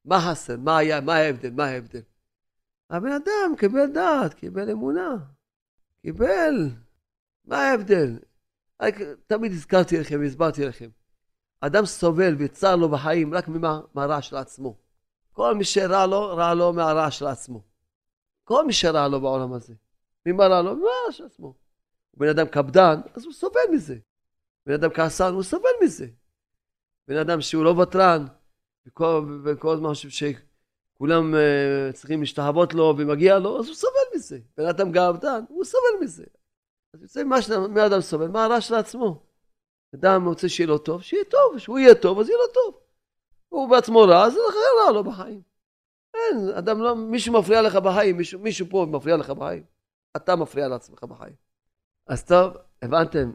[0.05, 2.01] מה חסר, מה היה, מה ההבדל, מה ההבדל.
[2.89, 5.15] הבן אדם קיבל דעת, קיבל אמונה,
[6.01, 6.69] קיבל,
[7.45, 8.19] מה ההבדל?
[9.27, 10.89] תמיד הזכרתי לכם, הסברתי לכם.
[11.59, 13.81] אדם סובל וצר לו בחיים רק ממה?
[13.93, 14.77] מהרע של עצמו.
[15.31, 17.63] כל מי שרע לו, רע לו מהרע של עצמו.
[18.43, 19.73] כל מי שרע לו בעולם הזה.
[20.25, 20.75] ממה רע לו?
[20.75, 21.53] מהרע של עצמו.
[22.17, 23.95] בן אדם קפדן, אז הוא סובל מזה.
[24.65, 26.07] בן אדם כעסן, הוא סובל מזה.
[27.07, 28.25] בן אדם שהוא לא ותרן,
[29.43, 34.39] וכל הזמן חושב שכולם uh, צריכים להשתהבות לו ומגיע לו, אז הוא סובל מזה.
[34.57, 36.23] בן אדם גאוותן, הוא סובל מזה.
[36.93, 39.23] אז יוצא מה שבן אדם סובל, מה הרע של עצמו.
[39.95, 42.79] אדם רוצה שיהיה לו טוב, שיהיה טוב, שהוא יהיה טוב, אז יהיה לו טוב.
[43.49, 45.41] הוא בעצמו רע, אז לכן רע לו בחיים.
[46.13, 49.74] אין, אדם לא, מישהו מפריע לך בחיים, מישהו, מישהו פה מפריע לך בחיים.
[50.15, 51.35] אתה מפריע לעצמך בחיים.
[52.07, 53.31] אז טוב, הבנתם?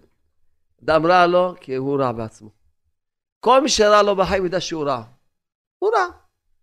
[0.85, 2.51] אדם רע לו כי הוא רע בעצמו.
[3.41, 5.05] כל מי שרע לו בחיים ידע שהוא רע.
[5.79, 6.07] הוא רע.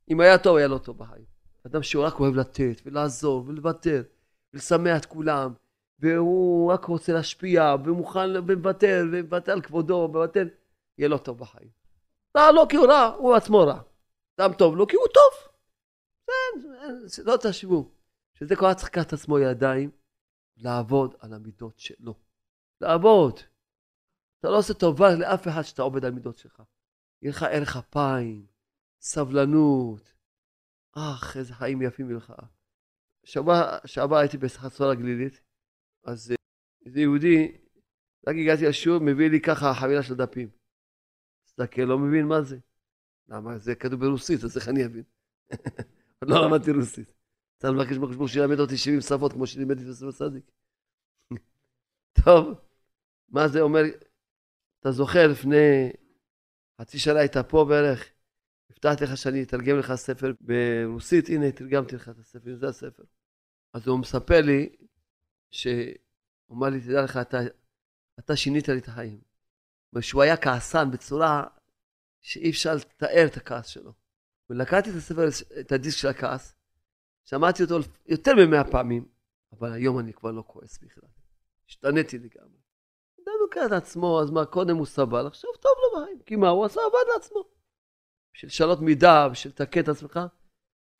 [0.10, 1.26] אם היה טוב, היה לו טוב בחיים.
[1.68, 4.04] אדם שהוא רק אוהב לתת ולעזור ולוותר
[4.54, 5.54] ולשמח את כולם
[6.00, 10.48] והוא רק רוצה להשפיע ומוכן ומוותר ומוותר על כבודו ומוותר,
[10.98, 11.70] יהיה לו טוב בחיים.
[12.38, 13.82] רע לו כי הוא רע, הוא עצמו רע.
[14.40, 15.52] אדם טוב לו כי הוא טוב.
[17.06, 17.92] זה, לא תשבו.
[18.34, 19.90] שזה כל את עצמו ידיים,
[20.58, 22.16] לעבוד על המידות שלו.
[22.82, 23.40] לעבוד.
[24.40, 26.62] אתה לא עושה טובה לאף אחד שאתה עובד על מידות שלך.
[27.22, 28.46] יהיה לך ערך אפיים,
[29.02, 30.14] סבלנות.
[30.92, 32.34] אך, איזה חיים יפים לך.
[33.24, 35.42] שבוע שעבר הייתי בחצור הגלילית,
[36.04, 36.36] אז אה,
[36.86, 37.58] איזה יהודי,
[38.28, 40.50] רק הגעתי לשיעור, מביא לי ככה חבילה של דפים.
[41.46, 42.58] מסתכל, לא מבין מה זה.
[43.28, 45.04] למה זה כתוב ברוסית, אז איך אני אבין?
[46.30, 47.17] לא למדתי רוסית.
[47.58, 50.52] צריך לבקש מהחשבור שילמד אותי 70 שפות כמו שלימדתי את הספר צדיק.
[52.24, 52.60] טוב,
[53.30, 53.82] מה זה אומר?
[54.80, 55.92] אתה זוכר לפני
[56.82, 58.10] חצי שנה היית פה בערך,
[58.70, 63.04] הבטחתי לך שאני אתרגם לך ספר ברוסית, הנה תרגמתי לך את הספר, זה הספר.
[63.74, 64.76] אז הוא מספר לי,
[65.52, 65.94] שהוא
[66.52, 67.38] אמר לי, תדע לך, אתה,
[68.20, 69.22] אתה שינית לי את החיים.
[69.94, 71.44] ושהוא היה כעסן בצורה
[72.22, 73.94] שאי אפשר לתאר את הכעס שלו.
[74.50, 75.28] ולקחתי את הספר,
[75.60, 76.57] את הדיסק של הכעס,
[77.30, 79.06] שמעתי אותו יותר ממאה פעמים,
[79.52, 81.10] אבל היום אני כבר לא כועס בכלל.
[81.70, 82.60] השתניתי לגמרי.
[83.22, 86.20] אדם לוקח את עצמו, אז מה, קודם הוא סבל, עכשיו טוב לו בחיים.
[86.26, 87.44] כי מה, הוא עשה עבודה לעצמו.
[88.34, 90.20] בשביל לשנות מידה, בשביל לתקן את עצמך,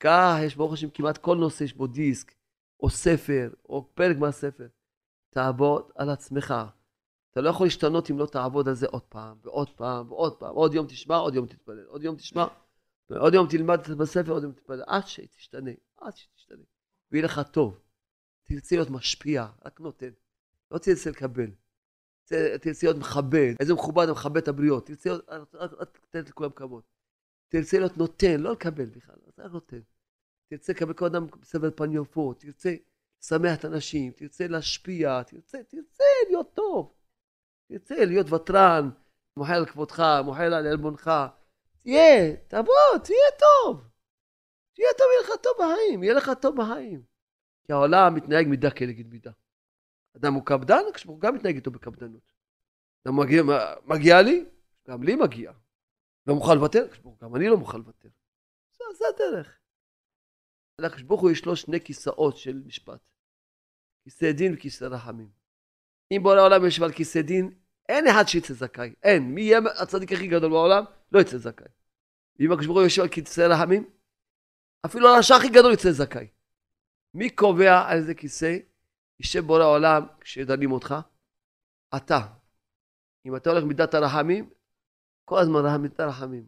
[0.00, 2.32] כך יש ברוך השם כמעט כל נושא, יש בו דיסק,
[2.80, 4.66] או ספר, או פרק מהספר.
[5.30, 6.54] תעבוד על עצמך.
[7.30, 10.54] אתה לא יכול להשתנות אם לא תעבוד על זה עוד פעם, ועוד פעם, ועוד פעם.
[10.54, 11.84] עוד יום תשמע, עוד יום תתפלל.
[11.86, 12.46] עוד יום תשמע,
[13.10, 14.82] ועוד יום תלמד בספר, עוד יום תתפלל.
[14.86, 16.64] עד שתשתנה, עד שתשתנה.
[17.10, 17.80] ויהיה לך טוב.
[18.44, 20.10] תרצה להיות משפיע, רק נותן.
[20.70, 21.50] לא תרצה לקבל.
[22.60, 23.54] תרצה להיות מכבד.
[23.60, 24.86] איזה מכובד מכבד את הבריות.
[24.86, 26.82] תרצה להיות, רק לתת לכולם כבוד.
[27.48, 29.80] תרצה להיות נותן, לא לקבל בכלל, אתה רק נותן.
[30.50, 32.74] תרצה לקבל כל אדם בסבל פניופות, תרצה
[33.22, 36.94] לשמח את האנשים, תרצה להשפיע, תרצה, תרצה להיות טוב.
[37.68, 38.90] תרצה להיות ותרן,
[39.36, 41.10] מוחל על כבודך, מוחל על עלבונך.
[41.82, 43.87] תהיה, תעבוד, תהיה טוב.
[44.78, 47.02] תהיה טוב, יהיה לך טוב בחיים, יהיה לך טוב בחיים.
[47.66, 49.30] כי העולם מתנהג מידה כנגד מידה.
[50.16, 52.32] אדם הוא קפדן, הוא גם מתנהג איתו בקפדנות.
[53.04, 53.42] אדם מגיע,
[53.84, 54.44] מגיע לי,
[54.88, 55.52] גם לי מגיע.
[56.26, 56.86] לא מוכן לוותר,
[57.22, 58.08] גם אני לא מוכן לוותר.
[58.72, 59.58] זה, זה הדרך.
[60.80, 63.00] לקדוש ברוך הוא יש לו שני כיסאות של משפט.
[64.04, 65.28] כיסא דין וכיסא רחמים.
[66.10, 67.54] אם בעולם העולם יושב על כיסא דין,
[67.88, 68.94] אין אחד שיצא זכאי.
[69.02, 69.34] אין.
[69.34, 70.84] מי יהיה הצדיק הכי גדול בעולם?
[71.12, 71.68] לא יצא זכאי.
[72.38, 73.90] ואם הקדוש ברוך הוא יושב על כיסא רחמים,
[74.86, 76.28] אפילו הרשע הכי גדול יצא זכאי.
[77.14, 78.56] מי קובע על איזה כיסא
[79.20, 80.94] יישב בורא העולם כשדנים אותך?
[81.96, 82.18] אתה.
[83.26, 84.50] אם אתה הולך מידת הרחמים,
[85.24, 86.46] כל הזמן מידת הרחמים.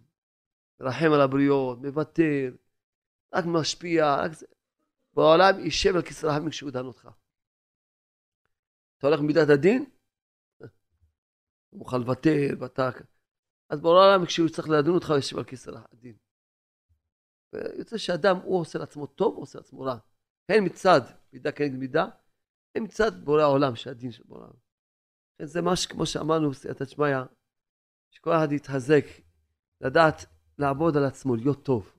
[0.81, 2.57] מרחם על הבריות, מוותר,
[3.35, 4.47] רק משפיע, רק זה.
[5.15, 7.09] בעולם יישב על כיסא רחמים כשהוא דן אותך.
[8.99, 9.85] אתה הולך מידת הדין,
[11.71, 12.91] הוא מוכן לוותר, ואתה...
[13.69, 16.15] אז בעולם כשהוא צריך לדון אותך, הוא יושב על כיסא הדין.
[17.53, 19.99] ויוצא שאדם, הוא עושה לעצמו טוב, הוא עושה לעצמו רע.
[20.49, 21.01] הן מצד
[21.33, 22.07] מידה כנגד מידה,
[22.75, 24.57] הן מצד בורא העולם, שהדין של בורא העולם.
[25.43, 27.17] זה מה שכמו שאמרנו בסייעתא שמיא,
[28.11, 29.05] שכל אחד יתחזק,
[29.81, 30.27] לדעת
[30.59, 31.93] לעבוד על עצמו, להיות טוב.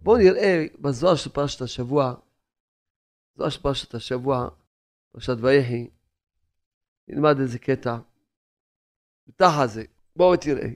[0.00, 2.14] בואו נראה בזוהר של פרשת השבוע,
[3.34, 4.48] זוהר של פרשת השבוע,
[5.12, 5.90] פרשת ויחי,
[7.08, 7.98] נלמד איזה קטע.
[9.26, 9.84] בתח הזה,
[10.16, 10.68] בואו תראה.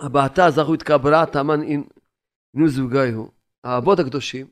[0.00, 1.60] הבעתה זכו התקברה תמן
[2.54, 3.30] אינו זוגהו.
[3.64, 4.46] האבות הקדושים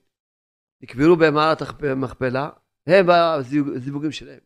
[0.83, 2.51] נקברו במערת המכפלה,
[2.87, 4.41] הם והזיווגים שלהם.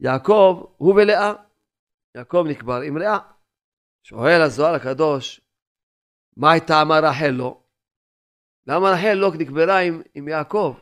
[0.00, 1.32] יעקב הוא ולאה.
[2.14, 3.18] יעקב נקבר עם לאה.
[4.02, 5.40] שואל הזוהר הקדוש,
[6.36, 7.62] מה הייתה אמר רחל לו?
[8.66, 10.76] למה רחל לא נקברה עם, עם יעקב?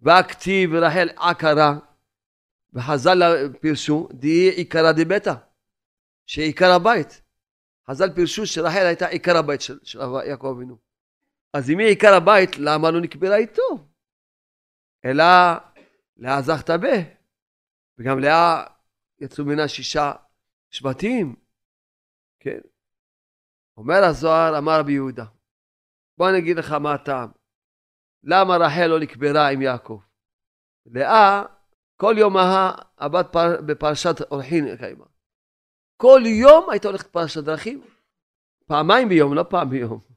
[0.00, 1.72] והכתיב רחל עקרה,
[2.72, 3.18] וחז"ל
[3.60, 5.34] פירשו, די עיקרא דביתא,
[6.26, 7.22] שעיקר הבית.
[7.90, 10.91] חז"ל פירשו שרחל הייתה עיקר הבית של, של יעקב אבינו.
[11.52, 13.88] אז אם היא עיקר הבית, למה לא נקברה איתו?
[15.04, 15.24] אלא
[16.16, 16.86] לאה זכתה ב.
[17.98, 18.66] וגם לאה
[19.20, 20.12] יצאו ממנה שישה
[20.70, 21.36] שבטים.
[22.40, 22.60] כן.
[23.76, 25.24] אומר הזוהר, אמר רבי יהודה,
[26.18, 27.30] בוא אני אגיד לך מה הטעם.
[28.24, 30.00] למה רחל לא נקברה עם יעקב?
[30.86, 31.42] לאה,
[31.96, 32.36] כל יום
[32.98, 33.60] הבת פר...
[33.66, 35.04] בפרשת אורחין קיימה.
[35.96, 37.82] כל יום הייתה הולכת פרשת דרכים.
[38.66, 40.11] פעמיים ביום, לא פעם ביום.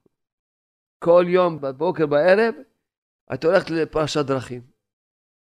[0.99, 2.55] כל יום, בבוקר, בערב,
[3.29, 4.61] הייתה הולכת לפרשת דרכים.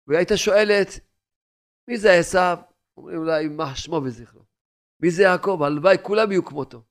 [0.07, 0.99] והייתה שואלת,
[1.87, 2.57] מי זה עשיו?
[2.97, 4.41] אומרים אולי מה שמו וזכרו.
[4.99, 5.59] מי זה יעקב?
[5.63, 6.83] הלוואי כולם יהיו כמותו.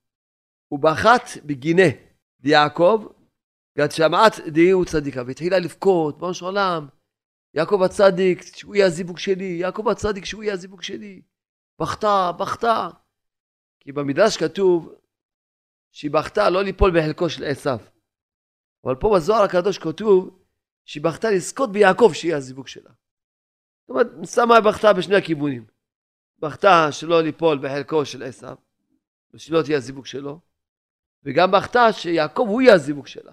[0.71, 1.89] ובחת בגיני
[2.39, 3.05] דיעקב
[3.77, 6.87] גד שמעת דהיהו צדיקה, והתחילה לבכות, בראש עולם,
[7.53, 11.21] יעקב הצדיק, שהוא יהיה הזיווג שלי, יעקב הצדיק, שהוא יהיה הזיווג שלי.
[11.81, 12.89] בכתה, בכתה.
[13.79, 14.93] כי במדרש כתוב
[15.91, 17.79] שהיא בכתה לא ליפול בחלקו של עשיו.
[18.83, 20.39] אבל פה בזוהר הקדוש כתוב
[20.85, 22.89] שהיא בכתה לזכות ביעקב שיהיה הזיווג שלה.
[23.81, 25.65] זאת אומרת, שמה בכתה בשני הכיוונים.
[26.39, 28.55] בכתה שלא ליפול בחלקו של עשיו,
[29.33, 30.39] ושלא תהיה הזיווג שלו,
[31.23, 33.31] וגם בכתה שיעקב הוא יהיה הזיווג שלה.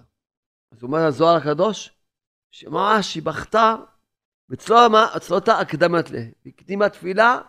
[0.71, 1.93] אז אומר הזוהר הקדוש,
[2.51, 3.75] שממש היא בכתה
[4.49, 7.41] בצלותה הקדמת לה, הקדימה תפילה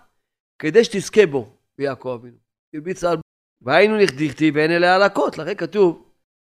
[0.59, 2.37] כדי שתזכה בו, ביעקב אבינו.
[3.61, 6.12] והיינו נכדיכתי ואין אלה הלקות, לכן כתוב,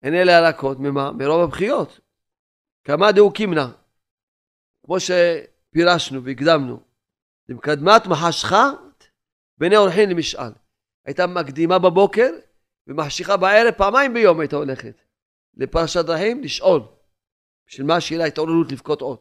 [0.06, 1.12] אין אלה הלקות, ממה?
[1.12, 2.00] מרוב הבכיות.
[2.84, 3.72] כמה דאו קימנה,
[4.86, 6.80] כמו שפירשנו והקדמנו.
[7.50, 9.06] למקדמת מחשכת
[9.58, 10.52] בני אורחין למשאל.
[11.06, 12.30] הייתה מקדימה בבוקר
[12.88, 15.02] ומחשיכה בערב, פעמיים ביום הייתה הולכת.
[15.58, 16.82] לפרשת דרכים, לשאול.
[17.68, 19.18] בשביל מה שיהיה לה התעוררות לבכות עוד?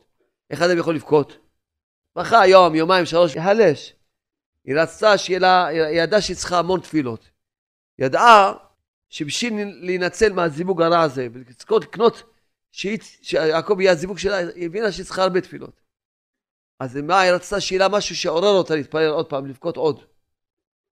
[0.50, 1.36] איך אדם יכול לבכות?
[2.16, 3.94] בכה יום, יומיים, שלוש, יהלש.
[4.64, 7.30] היא רצתה שיהיה לה, היא ידעה שהיא צריכה המון תפילות.
[7.98, 8.52] ידעה
[9.14, 12.22] שבשביל להינצל מהזיווג הרע הזה, ולזכות לקנות
[12.72, 15.80] שיעקב יהיה הזיווג שלה, היא הבינה שהיא צריכה הרבה תפילות.
[16.80, 20.04] אז מה היא רצתה שיהיה לה משהו שעורר אותה להתפלל עוד פעם, לבכות עוד.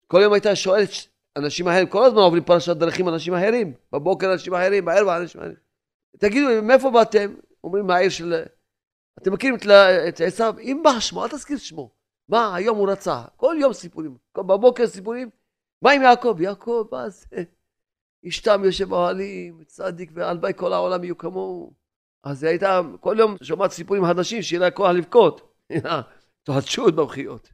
[0.06, 0.90] כל יום הייתה שואלת
[1.38, 5.56] אנשים אחרים, כל הזמן עוברים פרשת דרכים אנשים אחרים, בבוקר אנשים אחרים, בערב אנשים אחרים.
[6.18, 7.34] תגידו, מאיפה באתם?
[7.64, 8.44] אומרים מהעיר של...
[9.22, 9.56] אתם מכירים
[10.08, 10.54] את עשיו?
[10.60, 11.90] אם בא שמו, אל תזכיר שמו.
[12.28, 13.22] מה, היום הוא רצה.
[13.36, 14.16] כל יום סיפורים.
[14.36, 15.30] בבוקר סיפורים.
[15.82, 16.36] מה עם יעקב?
[16.40, 17.44] יעקב, מה זה?
[18.28, 21.72] אשתם יושב באוהלים, צדיק והלוואי כל העולם יהיו כמוהו.
[22.24, 25.54] אז היא הייתה כל יום שומעת סיפורים חדשים, שיהיה לה כוח לבכות.
[26.44, 27.52] תחדשו את במחיות.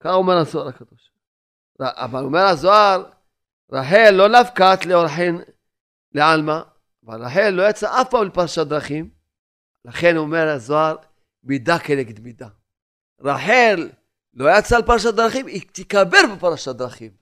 [0.00, 1.12] ככה אומר הזוהר הקדוש.
[1.80, 3.10] אבל אומר הזוהר,
[3.72, 5.36] רחל לא נפקת לאורחן
[6.12, 6.60] לעלמא,
[7.06, 9.10] אבל רחל לא יצא אף פעם לפרשת דרכים.
[9.84, 10.96] לכן אומר הזוהר,
[11.44, 12.48] מידה כנגד מידה.
[13.20, 13.90] רחל
[14.34, 17.12] לא יצאה לפרשת דרכים, היא תיקבר בפרשת דרכים.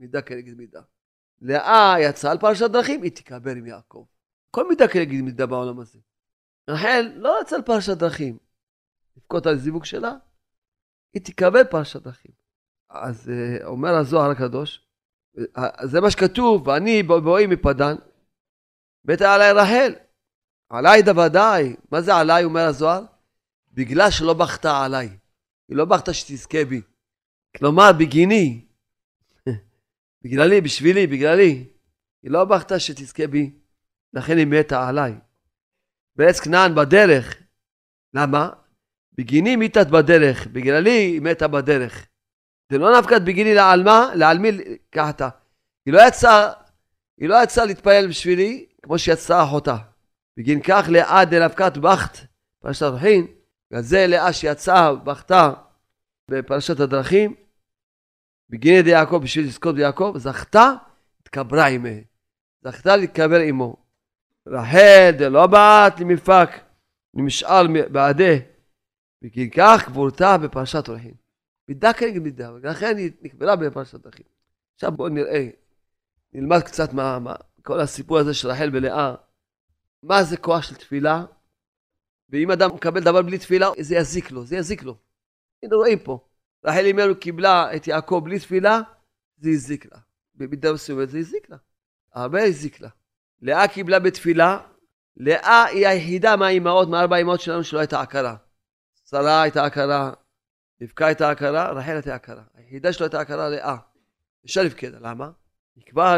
[0.00, 0.80] מידה כנגד מידה.
[1.40, 4.04] לאה יצאה על פרשת דרכים, היא תיקבר עם יעקב.
[4.50, 5.98] כל מידה כנגד מידה בעולם הזה.
[6.70, 8.38] רחל לא יצאה על פרשת דרכים.
[9.16, 10.12] לבכות על זיווג שלה,
[11.14, 12.32] היא תקבל פרשת דרכים.
[12.90, 14.86] אז uh, אומר הזוהר הקדוש,
[15.38, 17.94] uh, זה מה שכתוב, ואני בואי מפדן,
[19.04, 19.94] מתה עליי רחל.
[20.68, 21.76] עליי דוודאי.
[21.90, 23.04] מה זה עליי, אומר הזוהר?
[23.72, 25.18] בגלל שלא בכתה עליי.
[25.68, 26.82] היא לא בכתה שתזכה בי.
[27.56, 28.63] כלומר, בגיני.
[30.24, 31.64] בגללי, בשבילי, בגללי.
[32.22, 33.50] היא לא בכתה שתזכה בי,
[34.12, 35.14] לכן היא מתה עליי.
[36.16, 37.42] בארץ כנען בדרך.
[38.14, 38.50] למה?
[39.18, 42.06] בגיני מיתת בדרך, בגללי היא מתה בדרך.
[42.72, 44.48] זה לא נפקת בגיני לעלמה, לעלמי
[44.90, 45.28] קחתה.
[45.86, 46.52] היא לא יצאה,
[47.18, 49.76] היא לא יצאה להתפלל בשבילי, כמו שיצאה אחותה.
[50.36, 52.18] בגין כך לאה דנפקת בכת,
[52.58, 53.26] פרשת הדרכים,
[53.72, 55.52] וזה לאה שיצאה, בכתה
[56.30, 57.34] בפרשת הדרכים,
[58.50, 60.72] בגיני די יעקב בשביל לזכות ביעקב, זכתה,
[61.20, 61.88] התקברה עמה.
[62.62, 63.76] זכתה להתקבר עמו.
[64.46, 66.48] רחל דלא באת למפק,
[67.14, 68.38] למשאל בעדי.
[69.24, 71.14] וכי כך קבורתה בפרשת אורחים.
[71.68, 74.26] מידה כנגד מידה, ולכן היא נקברה בפרשת דרכים.
[74.74, 75.48] עכשיו בואו נראה,
[76.32, 79.14] נלמד קצת מה, מה, כל הסיפור הזה של רחל ולאה,
[80.02, 81.24] מה זה כוח של תפילה,
[82.30, 84.96] ואם אדם מקבל דבר בלי תפילה, זה יזיק לו, זה יזיק לו.
[85.62, 86.18] הנה רואים פה,
[86.64, 88.80] רחל אימנו קיבלה את יעקב בלי תפילה,
[89.36, 89.98] זה הזיק לה.
[90.34, 91.56] במידה מסוימת זה הזיק לה.
[92.12, 92.88] הרבה הזיק לה.
[93.42, 94.58] לאה קיבלה בתפילה,
[95.16, 98.36] לאה היא היחידה מהאימהות, מארבע האימהות שלנו שלא הייתה עקרה.
[99.10, 100.12] שרה הייתה עקרה,
[100.82, 102.42] רבקה הייתה עקרה, רחל הייתה עקרה.
[102.54, 103.76] היחידה שלו הייתה עקרה לאה.
[104.44, 105.30] אפשר לבכדה, למה?
[105.76, 106.16] היא כבר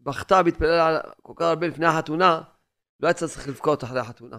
[0.00, 2.42] בכתה והתפללה כל כך הרבה לפני החתונה,
[3.00, 4.38] לא היה צריך לבכות אחרי החתונה.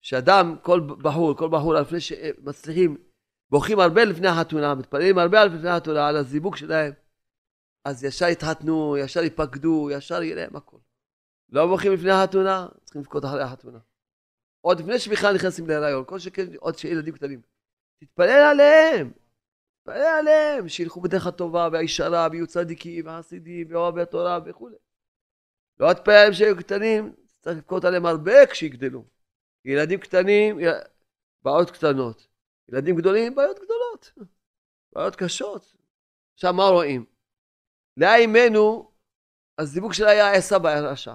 [0.00, 2.96] שאדם, כל בחור, כל בחור, לפני שמצליחים,
[3.50, 6.92] בוכים הרבה לפני החתונה, מתפללים הרבה לפני החתונה על הזיווג שלהם,
[7.84, 10.78] אז ישר יתחתנו, ישר ייפקדו, ישר יהיה להם הכל.
[11.48, 13.78] לא בוכים לפני החתונה, צריכים לבכות אחרי החתונה.
[14.60, 17.40] עוד לפני שבכלל נכנסים להיריון, כל שכן עוד שילדים קטנים.
[18.00, 19.12] תתפלל עליהם,
[19.78, 24.76] תתפלל עליהם, שילכו בדרך הטובה והישרה, ויהיו צדיקים וחסידים ואוהבי התורה וכולי.
[25.80, 29.04] לא תתפלל עליהם שהיו קטנים, צריך לבכות עליהם הרבה כשיגדלו.
[29.64, 30.58] ילדים קטנים,
[31.42, 32.26] בעיות קטנות.
[32.68, 34.12] ילדים גדולים, בעיות גדולות.
[34.92, 35.76] בעיות קשות.
[36.34, 37.06] עכשיו מה רואים?
[37.96, 38.92] לאה אימנו,
[39.58, 41.14] הזיווג שלה היה עשה ברשע.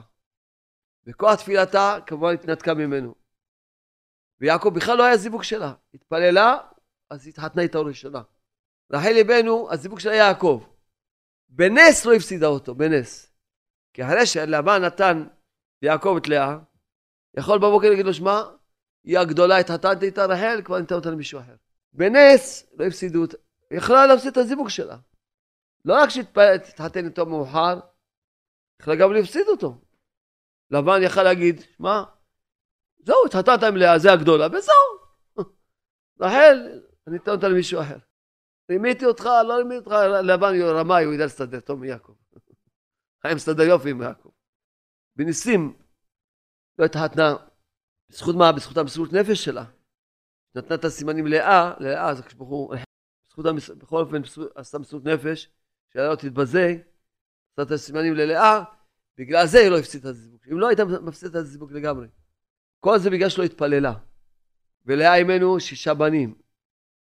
[1.08, 3.16] וכוח תפילתה כמובן התנתקה ממנו.
[4.40, 5.74] ויעקב בכלל לא היה זיווג שלה.
[5.94, 6.58] התפללה,
[7.10, 8.22] אז התחתנה איתו ראשונה.
[8.94, 10.64] רחל אימנו, הזיווג שלה היה יעקב.
[11.50, 13.34] בנס לא הפסידה אותו, בנס.
[13.94, 15.28] כי אחרי שלבן נתן
[15.82, 16.58] ליעקב את לאה,
[17.38, 18.42] יכול בבוקר להגיד לו, שמע,
[19.04, 21.56] היא הגדולה, התחתנתי איתה רחל, כבר ניתן אותה למישהו אחר.
[21.94, 23.38] בנס לא הפסידו אותה.
[23.70, 24.98] היא יכלה להפסיד את הזיווג שלה.
[25.86, 27.80] לא רק שהתחתן איתו מאוחר,
[28.82, 29.82] יכלה גם להפסיד אותו.
[30.72, 32.04] לבן יכל להגיד, שמע,
[33.06, 34.76] זהו, התחתנת עם לאה, זה הגדולה, וזהו.
[36.22, 37.98] רחל, אני אתן אותה למישהו אחר.
[38.72, 42.14] רימיתי אותך, לא רימיתי אותך, לבן רמאי, הוא ידע להסתדר טוב מיעקב.
[43.24, 44.30] היה מסתדר יופי עם יעקב.
[45.16, 45.78] בניסים
[46.80, 47.36] לא התחתנה,
[48.12, 48.52] בזכות מה?
[48.52, 49.66] בזכות המסירות נפש שלה.
[50.56, 52.76] נתנה את הסימנים לאה, לאה, אז הקדוש ברוך הוא,
[53.28, 53.70] בזכות, המס...
[53.70, 54.22] בכל אופן,
[54.56, 55.50] עשתה מסירות נפש,
[55.94, 56.76] שהיה לא תתבזה,
[57.50, 58.64] עשתה את הסימנים ללאה,
[59.18, 60.40] בגלל זה היא לא הפסידה את הזיווג.
[60.52, 62.08] אם לא הייתה מפסידה את הזיווג לגמרי.
[62.80, 63.94] כל זה בגלל שלא התפללה.
[64.86, 66.36] ולאה אימנו שישה בנים.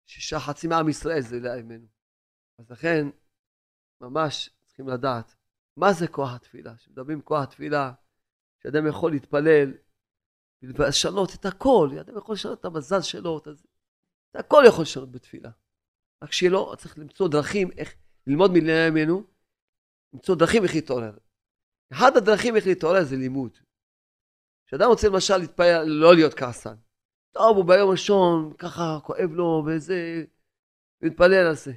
[0.05, 1.88] שישה חצי מעם ישראל זה לאה אימנו.
[2.59, 3.07] אז לכן,
[4.01, 5.36] ממש צריכים לדעת,
[5.77, 6.75] מה זה כוח התפילה?
[6.75, 7.91] כשמדברים כוח התפילה,
[8.63, 9.71] שאדם יכול להתפלל
[10.76, 13.47] ולשנות את הכל, אדם יכול לשנות את המזל שלו, את,
[14.32, 15.49] את הכל יכול לשנות בתפילה.
[16.24, 17.95] רק שיהיה לו, צריך למצוא דרכים איך
[18.28, 19.24] ללמוד מלאה ימינו,
[20.13, 21.18] למצוא דרכים איך להתעורר.
[21.93, 23.57] אחד הדרכים איך להתעורר זה לימוד.
[24.68, 26.76] כשאדם רוצה למשל להתפלל, לא להיות כעסן.
[27.32, 30.26] טוב, הוא ביום ראשון, ככה כואב לו וזה,
[31.01, 31.74] ומתפלל על זה.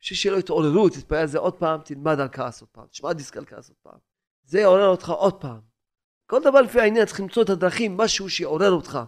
[0.00, 3.12] בשביל שיהיה לו התעוררות, תתפלל על זה עוד פעם, תלמד על כעס עוד פעם, תשמע
[3.12, 3.98] דיסק על כעס עוד פעם.
[4.42, 5.69] זה יעורר אותך עוד פעם.
[6.30, 8.98] כל דבר לפי העניין צריך למצוא את הדרכים, משהו שיעורר אותך.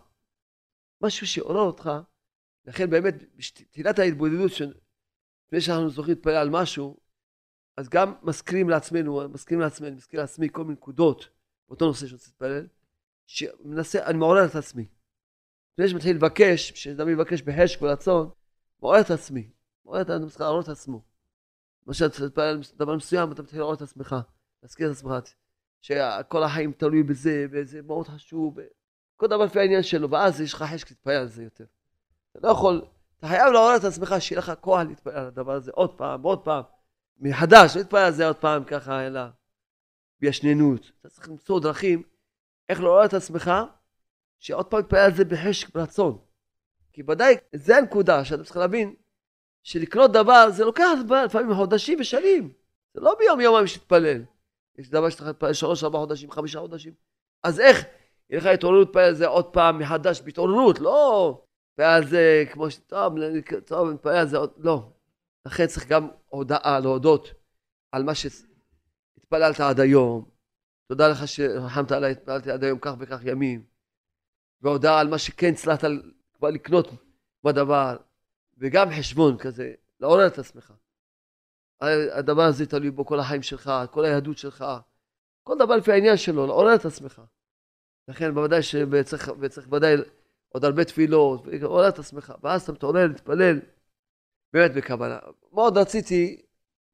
[1.01, 1.91] משהו שיעורר אותך,
[2.65, 4.53] לכן באמת, בתחילת ההתבודדות,
[5.47, 6.97] לפני שאנחנו זוכרים להתפלל על משהו,
[7.77, 11.29] אז גם מזכירים לעצמנו, מזכירים לעצמי, אני מזכיר לעצמי כל מיני נקודות
[11.69, 12.67] באותו נושא שאני רוצה להתפלל,
[13.27, 14.87] שמנסה, אני מעורר את עצמי.
[15.73, 18.31] לפני שמתחיל לבקש, כשאדם מבקש בחשק ורצון,
[18.81, 19.51] מעורר את עצמי.
[19.85, 21.03] מעורר את האדם צריך לעורר את עצמו.
[21.87, 24.17] למשל, אתה מתפלל על דבר מסוים, אתה מתחיל לעורר את עצמך,
[24.63, 25.13] להזכיר את עצמך,
[25.83, 28.59] שכל החיים תלוי בזה, וזה מאוד חשוב,
[29.17, 31.65] כל דבר לפי העניין שלו, ואז יש לך חשק להתפלל על זה יותר.
[32.33, 32.85] אתה לא יכול,
[33.19, 36.45] אתה חייב לעורר את עצמך, שיהיה לך כוח להתפלל על הדבר הזה עוד פעם, עוד
[36.45, 36.63] פעם,
[37.19, 39.21] מחדש, לא להתפלל על זה עוד פעם ככה, אלא
[40.21, 40.91] בישננות.
[41.01, 42.03] אתה צריך למצוא דרכים
[42.69, 43.51] איך לעורר את עצמך,
[44.39, 46.19] שעוד פעם להתפלל על זה בחשק ברצון.
[46.93, 48.95] כי ודאי, זה הנקודה שאתה צריך להבין,
[49.63, 50.89] שלקנות דבר זה לוקח
[51.25, 52.53] לפעמים חודשים ושנים.
[52.95, 54.23] זה לא ביום יומיים שתתפלל.
[54.79, 56.93] יש דבר שאתה להתפלל שלוש, ארבע חודשים, חמישה חודשים.
[57.43, 57.85] אז איך
[58.31, 61.43] יהיה לך התעוררות להתפלל על זה עוד פעם מחדש בהתעוררות, לא
[61.79, 62.79] ועל זה כמו ש...
[62.79, 63.15] טוב,
[63.67, 64.51] טוב, נתפלל על זה עוד...
[64.57, 64.93] לא.
[65.47, 67.33] לכן צריך גם הודעה, להודות
[67.93, 70.31] על מה שהתפללת עד היום.
[70.89, 73.65] תודה לך שרחמת עליי, התפללתי עד היום כך וכך ימים.
[74.63, 75.85] והודעה על מה שכן הצלחת
[76.35, 76.89] כבר לקנות
[77.45, 77.97] בדבר.
[78.59, 80.73] וגם חשבון כזה, לעורר את עצמך.
[82.13, 84.65] הדבר הזה תלוי בו כל החיים שלך, כל היהדות שלך,
[85.43, 87.23] כל דבר לפי העניין שלו, לעורר את עצמך.
[88.09, 89.95] לכן בוודאי שצריך, וצריך ודאי
[90.49, 93.61] עוד הרבה תפילות, ועורר את עצמך, ואז אתה מתעורר להתפלל
[94.53, 95.19] באמת בכוונה.
[95.53, 96.43] מאוד רציתי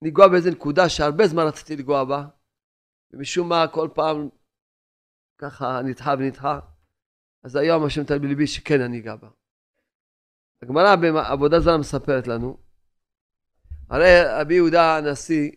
[0.03, 2.26] לנגוע באיזה נקודה שהרבה זמן רציתי לנגוע בה,
[3.12, 4.28] ומשום מה כל פעם
[5.39, 6.61] ככה נדחה ונדחה,
[7.45, 9.28] אז היום השם תל בליבי שכן אני אגע בה.
[10.62, 12.68] הגמרא בעבודה זרה מספרת לנו,
[13.91, 14.07] הרי
[14.41, 15.51] רבי יהודה הנשיא,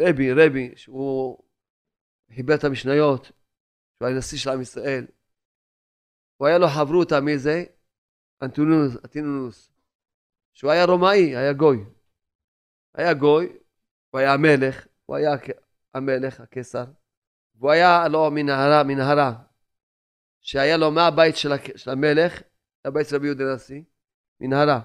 [0.00, 1.38] רבי, רבי, שהוא
[2.34, 3.32] חיבר את המשניות,
[3.96, 5.06] שהוא היה נשיא של עם ישראל,
[6.36, 7.64] הוא היה לו חברותא מי זה?
[8.42, 9.72] אנטונוס,
[10.52, 11.84] שהוא היה רומאי, היה גוי.
[12.94, 13.58] היה גוי,
[14.10, 15.30] הוא היה המלך, הוא היה
[15.94, 16.84] המלך, הקיסר,
[17.54, 19.32] והוא היה לו מנהרה, מנהרה,
[20.40, 22.42] שהיה לו מהבית של, של המלך,
[22.84, 23.82] הבית של רבי יהודה הנשיא,
[24.40, 24.80] מנהרה,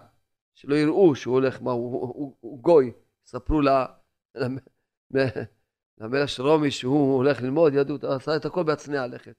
[0.53, 2.91] שלא יראו שהוא הולך, מה, הוא, הוא, הוא, גוי,
[3.25, 3.61] ספרו
[5.97, 9.35] למלך של רומי שהוא הולך ללמוד יהדות, עשה את הכל בהצנע לכת.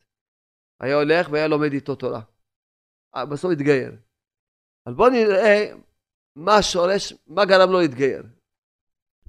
[0.80, 2.20] היה הולך והיה לומד איתו תורה.
[3.16, 3.92] אה, בסוף התגייר.
[4.86, 5.72] אז בואו נראה
[6.36, 8.22] מה השורש, מה גרם לו להתגייר.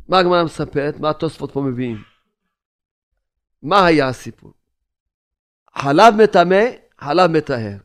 [0.07, 1.97] מה הגמרא מספרת, מה התוספות פה מביאים.
[3.61, 4.53] מה היה הסיפור?
[5.77, 6.63] חלב מטמא,
[6.99, 7.77] חלב מטהר.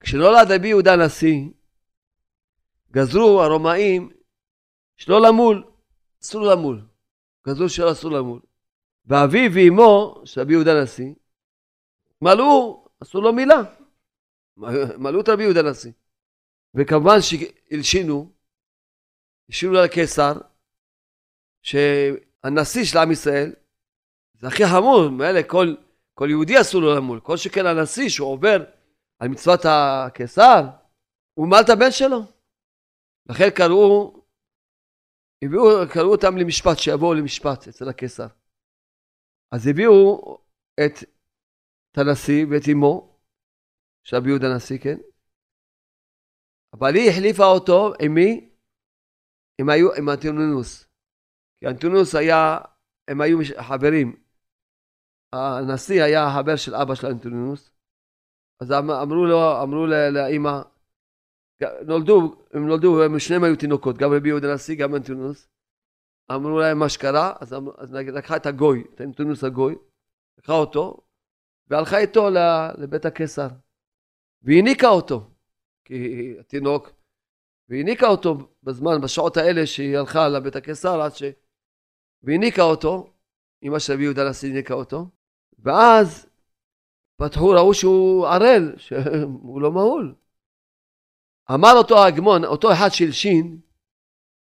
[0.00, 1.48] כשנולד רבי יהודה הנשיא,
[2.94, 4.10] גזרו הרומאים
[4.96, 5.64] שלא למול,
[6.22, 6.80] אסור למול.
[7.48, 8.40] גזרו שלא אסור למול.
[9.06, 11.14] ואביו ואימו של רבי יהודה הנשיא
[12.22, 13.62] מלאו, עשו לו מילה.
[14.98, 15.92] מלאו את רבי יהודה הנשיא.
[16.74, 18.32] וכמובן שהלשינו,
[19.48, 20.32] הלשינו לקיסר,
[21.62, 23.52] שהנשיא של עם ישראל,
[24.34, 25.74] זה הכי חמור, מאלה כל,
[26.14, 28.64] כל יהודי אסור לו למול, כל שכן הנשיא שהוא עובר
[29.18, 30.62] על מצוות הקיסר,
[31.34, 32.33] הוא מל את הבן שלו.
[33.28, 34.14] לכן קראו,
[35.44, 35.62] הביאו,
[35.94, 38.26] קראו אותם למשפט, שיבואו למשפט אצל הקיסר.
[39.52, 40.38] אז הביאו
[40.80, 41.14] את
[41.94, 43.18] את הנשיא ואת אמו,
[44.02, 44.98] שרבי יהודה הנשיא, כן?
[46.72, 48.50] אבל היא החליפה אותו עם מי?
[49.58, 50.88] הם היו עם אנטונינוס.
[51.60, 52.58] כי אנטונינוס היה,
[53.08, 54.16] הם היו חברים.
[55.32, 57.70] הנשיא היה החבר של אבא של אנטונינוס.
[58.60, 60.62] אז אמ, אמרו לו, אמרו לאימא,
[61.86, 65.48] נולדו, הם נולדו, הם שניהם היו תינוקות, גם רבי יהודה הנשיא, גם אנטונינוס.
[66.32, 69.74] אמרו להם מה שקרה, אז, אמ, אז לקחה את הגוי, את אנטונינוס הגוי,
[70.38, 71.00] לקחה אותו,
[71.66, 72.28] והלכה איתו
[72.78, 73.48] לבית הקיסר.
[74.42, 75.30] והניקה אותו,
[75.84, 76.90] כי התינוק,
[77.68, 81.22] והניקה אותו בזמן, בשעות האלה שהיא הלכה לבית הקיסר, עד ש...
[82.22, 83.12] והניקה אותו,
[83.62, 85.06] אמא של רבי יהודה נשיא הניקה אותו,
[85.58, 86.26] ואז
[87.16, 90.14] פתחו, ראו שהוא ערל, שהוא לא מהול.
[91.50, 93.58] אמר אותו ההגמון, אותו אחד של שין,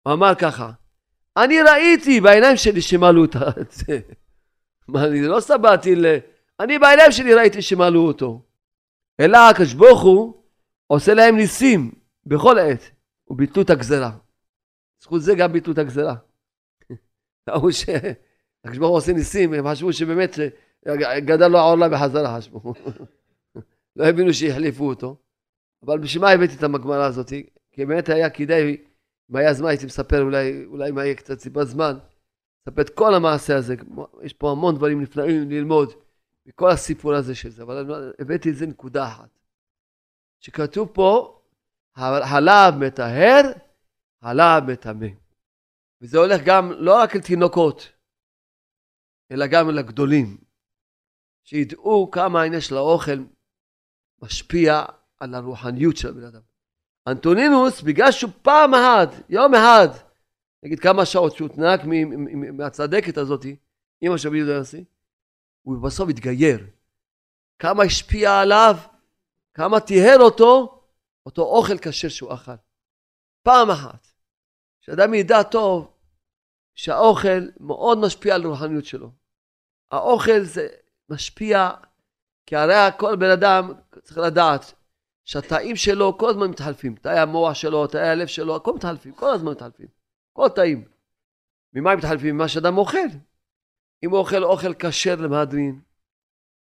[0.03, 0.71] הוא אמר ככה,
[1.37, 3.99] אני ראיתי בעיניים שלי שמלאו את זה.
[4.87, 6.05] מה, אני לא סבעתי ל...
[6.59, 8.41] אני בעיניים שלי ראיתי שמעלו אותו.
[9.19, 9.37] אלא
[10.87, 11.91] הוא עושה להם ניסים
[12.25, 12.91] בכל עת,
[13.27, 14.11] וביטלו את הגזרה.
[15.01, 16.15] זכות זה גם ביטלו את הגזרה.
[18.79, 20.39] ברוך הוא עושה ניסים, הם חשבו שבאמת
[21.17, 22.73] גדל לו העולם בחזרה, חשבו.
[23.95, 25.22] לא הבינו שהחליפו אותו.
[25.85, 27.29] אבל בשביל מה הבאתי את המגמרה הזאת?
[27.71, 28.77] כי באמת היה כדאי,
[29.31, 31.97] אם היה זמן הייתי מספר, אולי, אולי אם היה קצת סיבת זמן,
[32.61, 33.75] לספר את כל המעשה הזה.
[34.23, 35.93] יש פה המון דברים נפלאים ללמוד.
[36.45, 39.29] מכל הסיפור הזה של זה, אבל הבאתי איזה נקודה אחת.
[40.39, 41.39] שכתוב פה,
[42.29, 43.41] חלב מטהר,
[44.23, 45.07] חלב מטמא.
[46.01, 47.91] וזה הולך גם לא רק לתינוקות,
[49.31, 50.37] אלא גם לגדולים.
[51.43, 53.23] שידעו כמה העניין של האוכל
[54.21, 54.83] משפיע
[55.23, 56.41] על הרוחניות של הבן אדם.
[57.07, 59.87] אנטונינוס, בגלל שהוא פעם אחת, יום אחד,
[60.63, 61.81] נגיד כמה שעות שהוא תנק
[62.53, 63.55] מהצדקת הזאתי,
[64.03, 64.83] אמא של יהודה הנשיא,
[65.61, 66.67] הוא בסוף התגייר.
[67.59, 68.75] כמה השפיע עליו,
[69.53, 70.81] כמה טיהר אותו,
[71.25, 72.51] אותו אוכל כשר שהוא אכל.
[73.43, 74.07] פעם אחת.
[74.81, 75.93] שאדם ידע טוב
[76.75, 79.11] שהאוכל מאוד משפיע על הרוחניות שלו.
[79.91, 80.67] האוכל זה
[81.09, 81.69] משפיע,
[82.45, 83.71] כי הרי כל בן אדם
[84.03, 84.73] צריך לדעת
[85.25, 86.95] שהתאים שלו כל הזמן מתחלפים.
[86.95, 89.87] תאי המוח שלו, תאי הלב שלו, הכל מתחלפים, כל הזמן מתחלפים.
[90.33, 90.87] כל תאים.
[91.73, 92.35] ממה הם מתחלפים?
[92.35, 92.97] ממה שאדם אוכל.
[94.03, 95.81] אם הוא אוכל אוכל כשר למהדרין,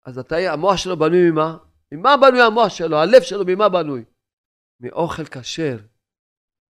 [0.04, 1.56] אז התאי, המוח שלו בנוי ממה?
[1.92, 2.96] ממה בנוי המוח שלו?
[2.96, 4.04] הלב שלו ממה בנוי?
[4.80, 5.76] מאוכל כשר,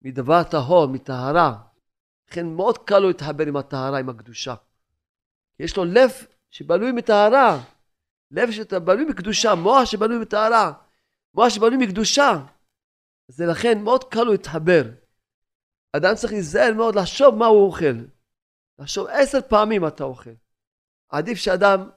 [0.02, 1.58] מדבר טהור, מטהרה.
[2.30, 4.56] לכן מאוד קל לו להתחבר עם הטהרה, עם הקדושה.
[5.60, 6.12] יש לו לב
[6.52, 7.64] שבנוי מטהרה,
[8.32, 10.74] לב שבנוי מקדושה, מוח שבנוי מטהרה,
[11.38, 12.32] מוח שבנוי מקדושה.
[13.28, 14.84] זה לכן מאוד קל לו להתחבר.
[15.98, 17.98] אדם צריך להיזהר מאוד לחשוב מה הוא אוכל.
[18.80, 20.36] לחשוב עשר פעמים מה אתה אוכל.
[21.10, 21.90] עדיף שאדם,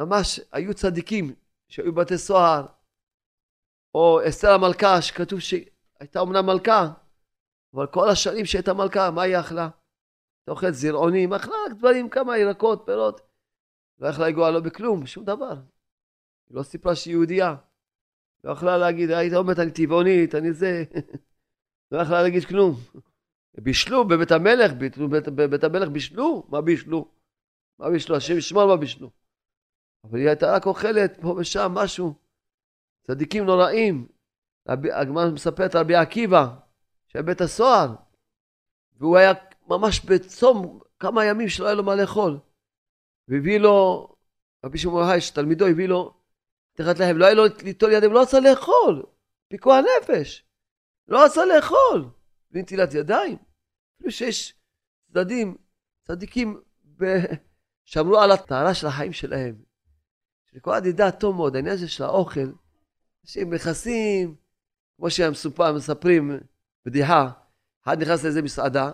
[0.00, 1.34] ממש היו צדיקים
[1.68, 2.66] שהיו בבתי סוהר,
[3.94, 6.92] או אסתר המלכה שכתוב שהייתה אומנם מלכה,
[7.74, 9.68] אבל כל השנים שהייתה מלכה, מה היא אכלה?
[10.42, 13.20] אתה אוכל זרעונים, אכלה רק דברים, כמה ירקות, פירות.
[13.98, 15.54] לא יכלה לגוע לו בכלום, שום דבר.
[16.48, 17.56] היא לא סיפרה שהיא יהודייה.
[18.44, 20.84] לא יכלה להגיד, היית אומרת, אני טבעונית, אני זה.
[21.92, 22.74] לא יכלה להגיד כלום.
[23.54, 26.46] בישלו בבית המלך, בבית, בבית המלך בישלו?
[26.48, 27.08] מה בישלו?
[27.78, 28.16] מה בישלו?
[28.16, 29.10] השם ישמור מה בישלו.
[30.04, 32.14] אבל היא הייתה רק אוכלת פה ושם משהו.
[33.06, 34.08] צדיקים נוראים.
[34.66, 36.48] הגמרא מספרת על רבי עקיבא,
[37.08, 37.94] שהיה בית הסוהר,
[38.96, 39.32] והוא היה
[39.68, 42.38] ממש בצום כמה ימים שלא היה לו מה לאכול.
[43.28, 44.08] והביא לו,
[44.64, 46.21] רבי שמעון היש, תלמידו הביא לו
[46.74, 49.02] תחת להם, לא היה לו ליטול ידיהם, לא רצה לאכול,
[49.48, 50.44] פיקוח נפש,
[51.08, 52.10] לא רצה לאכול,
[52.50, 53.36] בנטילת ידיים.
[53.96, 54.54] אפילו שיש
[55.08, 55.56] צדדים,
[56.02, 56.60] צדיקים,
[56.98, 57.04] ב...
[57.84, 59.62] שמרו על הטהרה של החיים שלהם.
[60.58, 62.52] אחד ידע טוב מאוד, העניין הזה של האוכל,
[63.24, 64.34] אנשים נכנסים,
[64.96, 65.32] כמו שהם
[65.74, 66.40] מספרים
[66.86, 67.30] בדיחה,
[67.84, 68.90] אחד נכנס לאיזה מסעדה,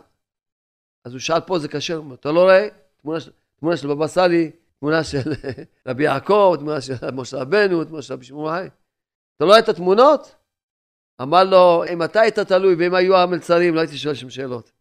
[1.05, 2.69] אז הוא שאל פה זה כשר, אתה לא רואה?
[3.03, 4.51] תמונה של, תמונה של בבא סאלי,
[4.81, 5.33] תמונה של
[5.87, 8.69] רבי יעקב, תמונה של משה רבנו, תמונה של רבי חי.
[9.37, 10.35] אתה לא רואה את התמונות?
[11.23, 14.73] אמר לו, אם אתה היית תלוי ואם היו המלצרים, לא הייתי שואל שם שאלות.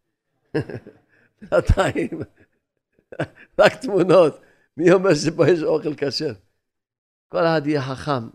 [1.41, 2.21] בינתיים,
[3.59, 4.41] רק תמונות.
[4.77, 6.33] מי אומר שפה יש אוכל כשר?
[7.27, 8.29] כל אחד יהיה חכם,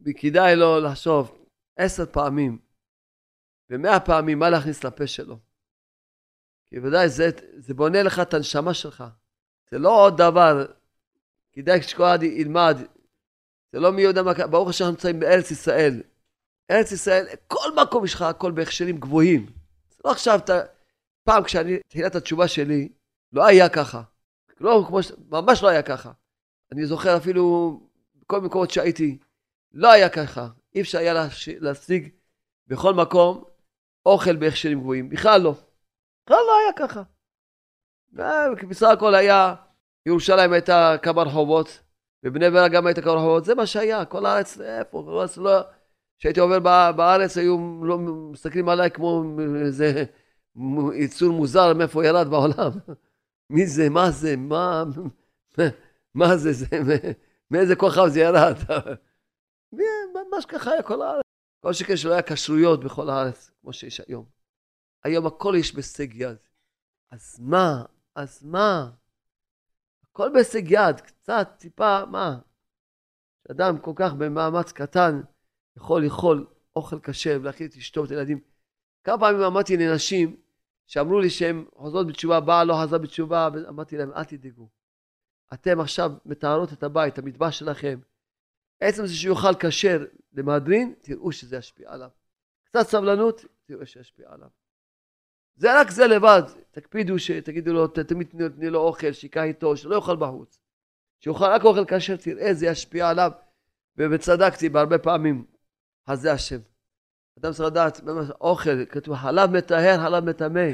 [0.00, 2.58] וכדאי לו לחשוב עשר פעמים
[3.70, 5.38] ומאה פעמים מה להכניס לפה שלו.
[6.66, 9.04] כי ודאי זה, זה בונה לך את הנשמה שלך.
[9.74, 10.66] זה לא עוד דבר,
[11.52, 12.78] כדאי שכל אחד ילמד,
[13.72, 16.02] זה לא מי יודע מה, ברוך השם אנחנו נמצאים בארץ ישראל.
[16.70, 19.46] ארץ ישראל, כל מקום יש לך הכל בהכשרים גבוהים.
[19.90, 20.60] זה לא עכשיו, אתה,
[21.24, 22.88] פעם כשאני, תחילת התשובה שלי,
[23.32, 24.02] לא היה ככה.
[24.60, 25.12] לא, כמו ש...
[25.28, 26.12] ממש לא היה ככה.
[26.72, 27.80] אני זוכר אפילו
[28.20, 29.18] בכל מקומות שהייתי,
[29.72, 30.48] לא היה ככה.
[30.74, 31.14] אי אפשר היה
[31.60, 32.08] להשיג
[32.66, 33.44] בכל מקום
[34.06, 35.54] אוכל בהכשרים גבוהים, בכלל לא.
[36.24, 37.02] בכלל לא היה ככה.
[38.68, 39.54] בסך הכל היה,
[40.06, 41.80] ירושלים הייתה כמה רחובות,
[42.22, 45.60] ובני ברק גם הייתה כמה רחובות, זה מה שהיה, כל הארץ, איפה, כל הארץ לא...
[46.18, 46.58] כשהייתי עובר
[46.92, 47.98] בארץ היו לא
[48.32, 49.24] מסתכלים עליי כמו
[49.66, 50.04] איזה
[50.94, 52.70] יצור מוזר מאיפה ירד בעולם.
[53.50, 54.84] מי זה, מה זה, מה,
[56.14, 56.66] מה זה, זה,
[57.50, 58.54] מאיזה כוכב זה ירד.
[59.72, 61.24] ממש ככה היה כל הארץ.
[61.60, 64.24] כל שכן שלא היה כשרויות בכל הארץ, כמו שיש היום.
[65.04, 66.36] היום הכל יש בהישג יד.
[67.10, 67.84] אז מה?
[68.14, 68.90] אז מה?
[70.14, 72.38] הכל בהישג יד, קצת, טיפה, מה?
[73.50, 75.20] אדם כל כך במאמץ קטן
[75.76, 76.46] יכול לאכול
[76.76, 78.40] אוכל כשר ולהכין את אשתו ואת הילדים.
[79.04, 80.36] כמה פעמים אמרתי לנשים
[80.86, 84.68] שאמרו לי שהן חוזרות בתשובה, בעל לא חזר בתשובה, ואמרתי להם, אל תדאגו.
[85.54, 88.00] אתם עכשיו מטהרות את הבית, המטבח שלכם.
[88.80, 92.10] עצם זה שיאכל כשר למהדרין, תראו שזה ישפיע עליו.
[92.64, 94.48] קצת סבלנות, תראו שישפיע עליו.
[95.56, 100.16] זה רק זה לבד, תקפידו שתגידו לו, תמיד תני לו אוכל, שיקח איתו, שלא יאכל
[100.16, 100.58] בחוץ.
[101.20, 103.30] שיאכל רק אוכל כשר, תראה, זה ישפיע עליו.
[103.96, 105.44] וצדקתי בהרבה פעמים,
[106.06, 106.58] אז זה השם.
[107.38, 108.00] אדם צריך לדעת,
[108.40, 110.70] אוכל, כתוב חלב מטהר, חלב מטמא.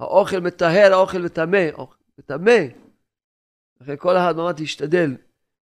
[0.00, 1.66] האוכל מטהר, האוכל מטמא,
[2.18, 2.60] מטמא.
[3.80, 5.16] לכן כל אחד ממש ישתדל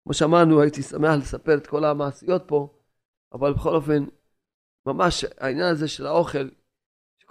[0.04, 2.68] כמו שאמרנו, הייתי שמח לספר את כל המעשיות פה,
[3.34, 4.06] אבל בכל אופן,
[4.86, 6.50] ממש העניין הזה של האוכל,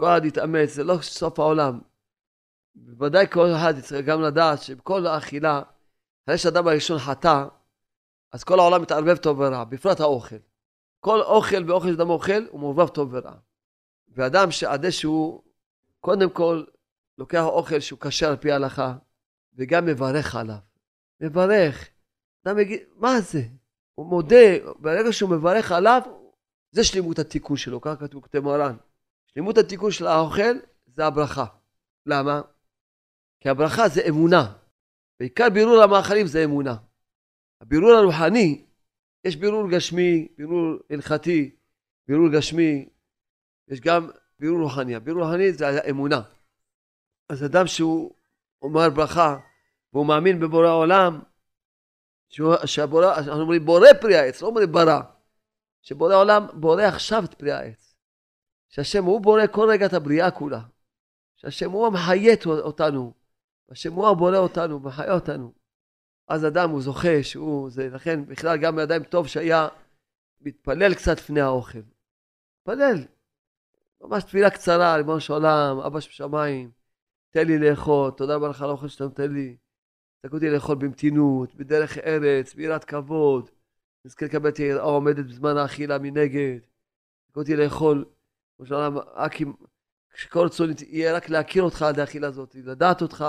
[0.01, 1.81] שכל אחד יתאמץ, זה לא סוף העולם.
[2.75, 5.63] בוודאי כל אחד צריך גם לדעת שבכל האכילה,
[6.25, 7.45] אחרי שאדם הראשון חטא,
[8.33, 10.37] אז כל העולם מתערבב טוב ורע, בפרט האוכל.
[11.01, 13.35] כל אוכל ואוכל שאדם אוכל הוא מעורבב טוב ורע.
[14.09, 15.43] ואדם שעדי שהוא
[16.01, 16.65] קודם כל
[17.19, 18.95] לוקח אוכל שהוא כשר על פי ההלכה
[19.55, 20.57] וגם מברך עליו.
[21.21, 21.89] מברך.
[22.47, 23.43] אדם יגיד, מה זה?
[23.95, 26.03] הוא מודה, ברגע שהוא מברך עליו,
[26.71, 28.77] זה שלמות התיקון שלו, ככה כתוב כתב מרן.
[29.35, 31.45] שלמות התיקון של האוכל זה הברכה.
[32.07, 32.41] למה?
[33.41, 34.53] כי הברכה זה אמונה.
[35.21, 36.77] בעיקר בירור המאכלים זה אמונה.
[37.61, 38.65] הבירור הרוחני,
[39.25, 41.57] יש בירור גשמי, בירור הלכתי,
[42.09, 42.89] בירור גשמי,
[43.69, 44.95] יש גם בירור רוחני.
[44.95, 46.23] הבירור רוחני זה האמונה.
[47.29, 48.15] אז אדם שהוא
[48.63, 49.37] אומר ברכה
[49.93, 51.21] והוא מאמין בבורא עולם,
[52.65, 55.01] שהבורא, אנחנו אומרים בורא פרי העץ, לא אומרים ברא.
[55.83, 57.90] שבורא עולם בורא עכשיו את פרי העץ.
[58.71, 60.61] שהשם הוא בורא כל רגע את הבריאה כולה.
[61.37, 63.13] שהשם הוא המחיה אותנו.
[63.69, 65.53] השם הוא הבורא אותנו, מחיה אותנו.
[66.29, 69.69] אז אדם הוא זוכה שהוא, זה לכן בכלל גם בידיים טוב שהיה
[70.41, 71.79] מתפלל קצת לפני האוכל.
[72.61, 73.05] מתפלל.
[74.01, 76.71] ממש תפילה קצרה, ריבונו של עולם, אבא שבשמיים,
[77.31, 79.57] תן לי לאכול, תודה רבה לך על האוכל שאתה נותן לי.
[80.21, 83.51] תקעו אותי לאכול במתינות, בדרך ארץ, ביראת כבוד.
[84.05, 86.59] נזכה לקבל את היראה עומדת בזמן האכילה מנגד.
[87.29, 88.05] תקעו אותי לאכול,
[88.61, 89.53] כמו שאומר, רק אם,
[90.15, 93.25] כשכל רצון יהיה רק להכיר אותך עד האכילה הזאת, לדעת אותך.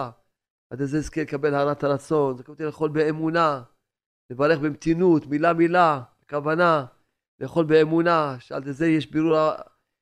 [0.69, 2.37] עד איזה זכה לקבל הערת הרצון.
[2.47, 3.63] אותי לאכול באמונה,
[4.29, 6.85] לברך במתינות, מילה מילה, בכוונה,
[7.39, 9.51] לאכול באמונה, שעל זה יש בירור,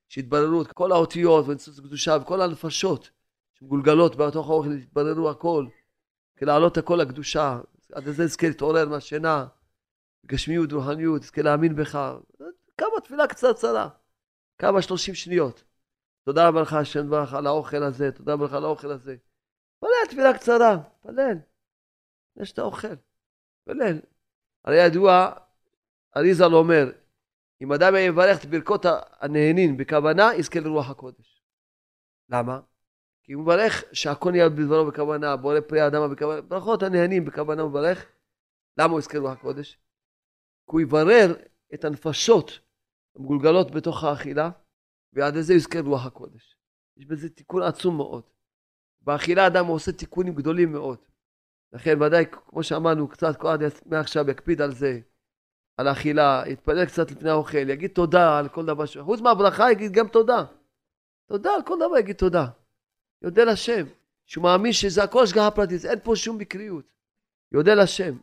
[0.08, 3.10] שהתבררו כל האותיות וניסוס קדושה וכל הנפשות
[3.54, 5.66] שמגולגלות בתוך האוכל, התבררו הכל.
[6.42, 7.60] להעלות הכל לקדושה,
[7.94, 9.48] עד איזה יזכה להתעורר מהשינה,
[10.26, 12.14] גשמיות, רוחניות, יזכה להאמין בך.
[12.78, 13.90] כמה תפילה קצרצרה,
[14.60, 15.64] כמה שלושים שניות.
[16.24, 19.16] תודה רבה לך השם ברך על האוכל הזה, תודה רבה לך על האוכל הזה.
[19.80, 21.38] פלל תפילה קצרה, פלל.
[22.32, 22.96] לפני שאתה אוכל,
[23.64, 24.00] פלל.
[24.66, 25.34] הרי ידוע,
[26.18, 26.92] אריזל אומר,
[27.62, 28.86] אם אדם יברך את ברכות
[29.20, 31.44] הנהנין בכוונה, יזכה לרוח הקודש.
[32.30, 32.60] למה?
[33.24, 37.70] כי הוא מברך שהכל נהיה בדברו בכוונה, בורא פרי האדמה בכוונה, ברכות הנהנים בכוונה הוא
[37.70, 38.06] מברך.
[38.78, 39.74] למה הוא יזכר רוח הקודש?
[40.66, 41.36] כי הוא יברר
[41.74, 42.60] את הנפשות
[43.20, 44.50] המגולגלות בתוך האכילה,
[45.14, 46.56] ועד לזה יזכר רוח הקודש.
[46.98, 48.24] יש בזה תיקון עצום מאוד.
[49.02, 50.98] באכילה אדם עושה תיקונים גדולים מאוד.
[51.74, 55.00] לכן ודאי, כמו שאמרנו, קצת כל עד מעכשיו יקפיד על זה,
[55.78, 58.98] על האכילה, יתפלל קצת לפני האוכל, יגיד תודה על כל דבר ש...
[58.98, 60.46] חוץ מהברכה יגיד גם תודה.
[61.28, 62.46] תודה על כל דבר יגיד תודה.
[63.22, 63.86] יודה לשם,
[64.26, 66.86] שהוא מאמין שזה הכל השגחה פרטית, אין פה שום מקריות.
[67.52, 68.18] יודה לשם.